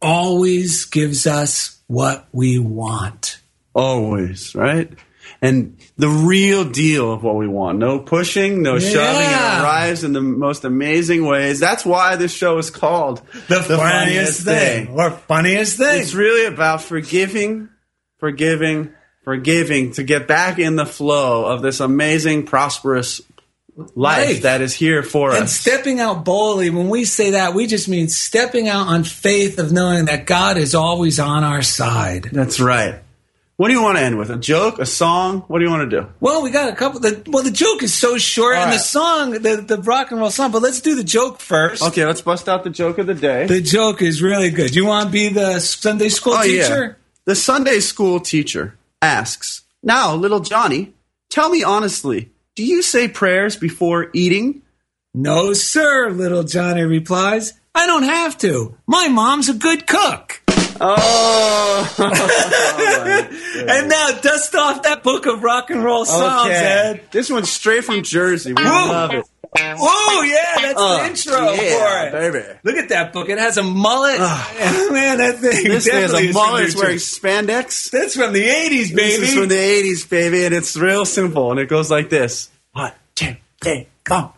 [0.00, 3.40] always gives us what we want.
[3.74, 4.92] Always, right?
[5.40, 7.78] And the real deal of what we want.
[7.78, 9.22] No pushing, no shoving.
[9.22, 11.60] It arrives in the most amazing ways.
[11.60, 14.88] That's why this show is called The, funniest, thing.
[14.88, 16.00] Or funniest thing.
[16.00, 17.68] It's really about forgiving,
[18.18, 18.92] forgiving,
[19.22, 23.20] forgiving to get back in the flow of this amazing, prosperous
[23.78, 24.42] life, Life.
[24.42, 25.40] that is here for and us.
[25.40, 29.58] And stepping out boldly, when we say that, we just mean stepping out on faith
[29.58, 32.28] of knowing that God is always on our side.
[32.32, 33.00] That's right.
[33.56, 34.30] What do you want to end with?
[34.30, 34.78] A joke?
[34.78, 35.40] A song?
[35.48, 36.06] What do you want to do?
[36.20, 37.00] Well, we got a couple.
[37.00, 40.20] The, well, the joke is so short, All and the song, the, the rock and
[40.20, 40.52] roll song.
[40.52, 41.82] But let's do the joke first.
[41.82, 43.46] Okay, let's bust out the joke of the day.
[43.48, 44.76] The joke is really good.
[44.76, 46.62] You want to be the Sunday school Oh, yeah.
[46.62, 46.98] teacher?
[47.24, 50.94] The Sunday school teacher asks, Now, little Johnny,
[51.28, 54.62] tell me honestly, do you say prayers before eating?
[55.14, 57.52] No, sir, little Johnny replies.
[57.72, 58.76] I don't have to.
[58.84, 60.42] My mom's a good cook.
[60.80, 61.94] Oh,
[63.68, 66.56] And now dust off that book of rock and roll songs, okay.
[66.56, 67.02] Ed.
[67.12, 68.54] This one's straight from Jersey.
[68.54, 68.68] We Woo.
[68.68, 69.24] love it.
[69.56, 72.32] Oh yeah, that's Uh, the intro yeah, for it.
[72.32, 72.58] baby.
[72.64, 73.28] Look at that book.
[73.28, 74.18] It has a mullet.
[74.20, 75.64] Man, that thing.
[75.68, 76.64] This is definitely a mullet.
[76.64, 77.90] It's wearing spandex.
[77.90, 79.16] That's from the '80s, baby.
[79.20, 82.50] This is from the 80s, baby, and it's real simple, and it goes like this.
[82.72, 84.32] One, two, three, go.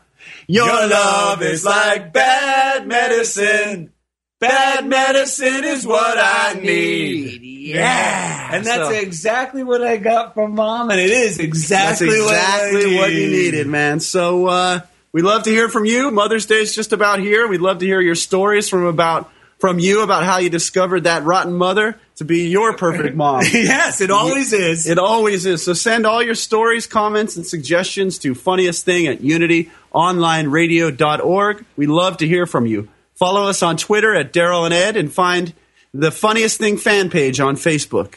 [0.46, 3.92] Your love is like bad medicine.
[4.40, 7.42] Bad medicine is what I need.
[7.42, 8.48] Yeah.
[8.54, 12.94] and that's So- exactly what I got from mom, and it is That's exactly, exactly
[12.94, 14.00] what, what, you needed, man.
[14.00, 14.80] So uh,
[15.12, 16.10] we'd love to hear from you.
[16.10, 17.46] Mother's Day is just about here.
[17.46, 19.30] We'd love to hear your stories from about
[19.60, 23.42] from you about how you discovered that rotten mother to be your perfect mom.
[23.52, 24.86] yes, it always is.
[24.86, 25.62] It always is.
[25.64, 31.64] So send all your stories, comments, and suggestions to funniest thing at unityonlineradio.org.
[31.76, 32.88] We love to hear from you.
[33.14, 35.52] Follow us on Twitter at Daryl and Ed and find
[35.92, 38.14] the Funniest Thing fan page on Facebook.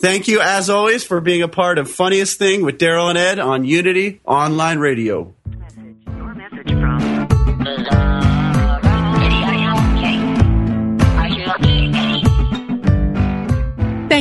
[0.00, 3.38] Thank you, as always, for being a part of Funniest Thing with Daryl and Ed
[3.38, 5.34] on Unity Online Radio.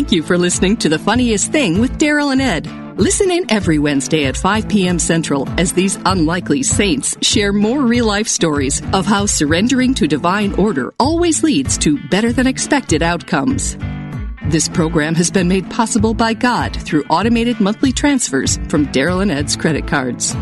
[0.06, 2.68] Thank you for listening to The Funniest Thing with Daryl and Ed.
[2.96, 5.00] Listen in every Wednesday at 5 p.m.
[5.00, 10.54] Central as these unlikely saints share more real life stories of how surrendering to divine
[10.60, 13.78] order always leads to better than expected outcomes.
[14.52, 19.32] This program has been made possible by God through automated monthly transfers from Daryl and
[19.32, 20.36] Ed's credit cards.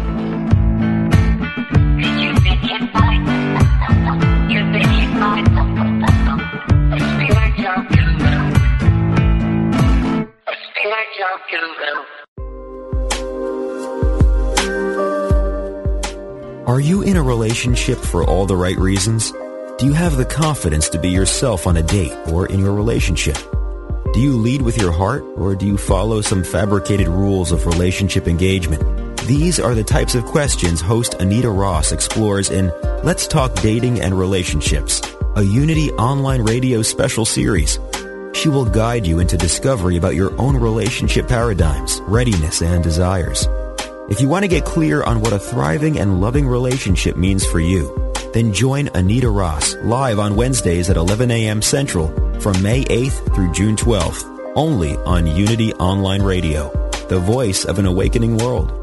[16.68, 19.32] Are you in a relationship for all the right reasons?
[19.78, 23.38] Do you have the confidence to be yourself on a date or in your relationship?
[24.14, 28.28] Do you lead with your heart or do you follow some fabricated rules of relationship
[28.28, 29.18] engagement?
[29.22, 32.72] These are the types of questions host Anita Ross explores in
[33.04, 35.02] Let's Talk Dating and Relationships,
[35.36, 37.80] a Unity online radio special series.
[38.34, 43.48] She will guide you into discovery about your own relationship paradigms, readiness, and desires.
[44.10, 47.60] If you want to get clear on what a thriving and loving relationship means for
[47.60, 51.62] you, then join Anita Ross live on Wednesdays at 11 a.m.
[51.62, 52.08] Central
[52.40, 56.70] from May 8th through June 12th, only on Unity Online Radio,
[57.08, 58.83] the voice of an awakening world.